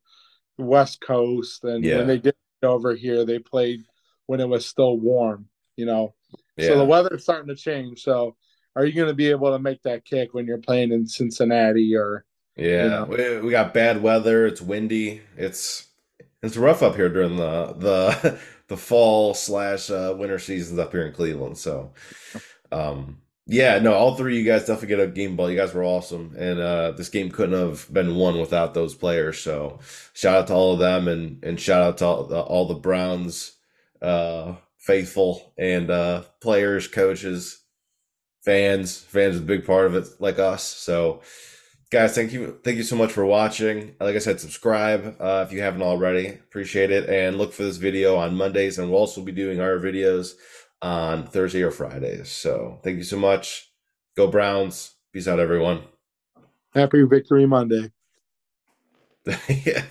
West 0.57 1.01
Coast, 1.01 1.65
and 1.65 1.85
yeah. 1.85 1.99
when 1.99 2.07
they 2.07 2.19
did 2.19 2.37
over 2.63 2.95
here, 2.95 3.25
they 3.25 3.39
played 3.39 3.83
when 4.27 4.41
it 4.41 4.49
was 4.49 4.67
still 4.67 4.97
warm. 4.97 5.49
You 5.77 5.87
know, 5.87 6.15
yeah. 6.57 6.69
so 6.69 6.79
the 6.79 6.85
weather's 6.85 7.25
starting 7.25 7.49
to 7.49 7.57
change. 7.57 8.03
So, 8.03 8.37
are 8.77 8.85
you 8.85 8.93
going 8.93 9.09
to 9.09 9.15
be 9.15 9.31
able 9.31 9.51
to 9.51 9.59
make 9.59 9.83
that 9.83 10.05
kick 10.05 10.35
when 10.35 10.47
you're 10.47 10.59
playing 10.59 10.93
in 10.93 11.07
Cincinnati 11.07 11.97
or? 11.97 12.25
Yeah, 12.57 12.83
you 12.83 12.91
know? 12.91 13.05
we, 13.05 13.41
we 13.47 13.51
got 13.51 13.75
bad 13.75 14.03
weather. 14.03 14.47
It's 14.47 14.61
windy. 14.61 15.23
It's 15.37 15.88
it's 16.43 16.57
rough 16.57 16.83
up 16.83 16.97
here 16.97 17.09
during 17.09 17.37
the 17.37 17.75
the 17.79 18.39
the 18.69 18.77
fall 18.77 19.35
slash 19.35 19.91
uh, 19.91 20.15
winter 20.17 20.39
seasons 20.39 20.79
up 20.79 20.93
here 20.93 21.07
in 21.07 21.13
Cleveland. 21.13 21.59
So, 21.59 21.93
um, 22.71 23.19
yeah, 23.47 23.79
no, 23.79 23.95
all 23.95 24.15
three 24.15 24.39
of 24.39 24.45
you 24.45 24.51
guys 24.51 24.67
definitely 24.67 24.89
get 24.89 25.01
a 25.01 25.07
game 25.07 25.37
ball. 25.37 25.51
You 25.51 25.57
guys 25.57 25.73
were 25.73 25.85
awesome, 25.85 26.35
and 26.39 26.61
uh, 26.61 26.93
this 26.93 27.09
game 27.09 27.31
couldn't 27.31 27.59
have 27.59 27.93
been 27.93 28.15
won 28.15 28.39
without 28.39 28.75
those 28.75 28.95
players. 28.95 29.41
So, 29.41 29.81
shout 30.13 30.37
out 30.37 30.47
to 30.49 30.55
all 30.55 30.75
of 30.75 30.79
them, 30.79 31.09
and 31.09 31.43
and 31.43 31.59
shout 31.59 31.83
out 31.83 31.99
to 31.99 32.05
all 32.05 32.25
the, 32.25 32.41
all 32.41 32.69
the 32.69 32.75
Browns 32.75 33.53
uh, 34.03 34.55
faithful 34.77 35.53
and 35.59 35.91
uh, 35.91 36.23
players, 36.41 36.89
coaches, 36.89 37.63
fans. 38.45 38.99
Fans 38.99 39.37
are 39.37 39.41
a 39.41 39.43
big 39.43 39.67
part 39.67 39.87
of 39.87 39.95
it, 39.95 40.09
like 40.21 40.39
us. 40.39 40.63
So, 40.65 41.23
guys 41.91 42.15
thank 42.15 42.33
you 42.33 42.59
thank 42.65 42.77
you 42.77 42.83
so 42.83 42.97
much 42.97 43.13
for 43.13 43.25
watching. 43.25 43.95
Like 44.01 44.17
i 44.17 44.19
said 44.19 44.41
subscribe 44.41 45.17
uh, 45.21 45.45
if 45.47 45.53
you 45.53 45.61
haven't 45.61 45.83
already. 45.83 46.29
Appreciate 46.29 46.91
it. 46.91 47.09
And 47.09 47.39
look 47.39 47.53
for 47.53 47.63
this 47.63 47.77
video 47.77 48.17
on 48.17 48.37
mondays 48.37 48.79
and 48.79 48.91
we'll 48.91 49.01
also 49.01 49.23
be 49.23 49.33
doing 49.33 49.61
our 49.61 49.79
videos 49.79 50.35
on 50.81 51.27
thursday 51.27 51.63
or 51.63 51.73
fridays 51.73 52.31
so 52.31 52.81
thank 52.83 52.97
you 52.97 53.05
so 53.05 53.19
much. 53.19 53.71
Go 54.17 54.27
browns. 54.29 54.95
Peace 55.13 55.29
out 55.29 55.41
everyone. 55.41 55.83
Happy 56.75 57.03
victory 57.03 57.47
monday. 57.47 57.91
Yeah. 59.49 59.85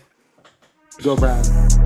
Go 1.03 1.15
browns 1.15 1.77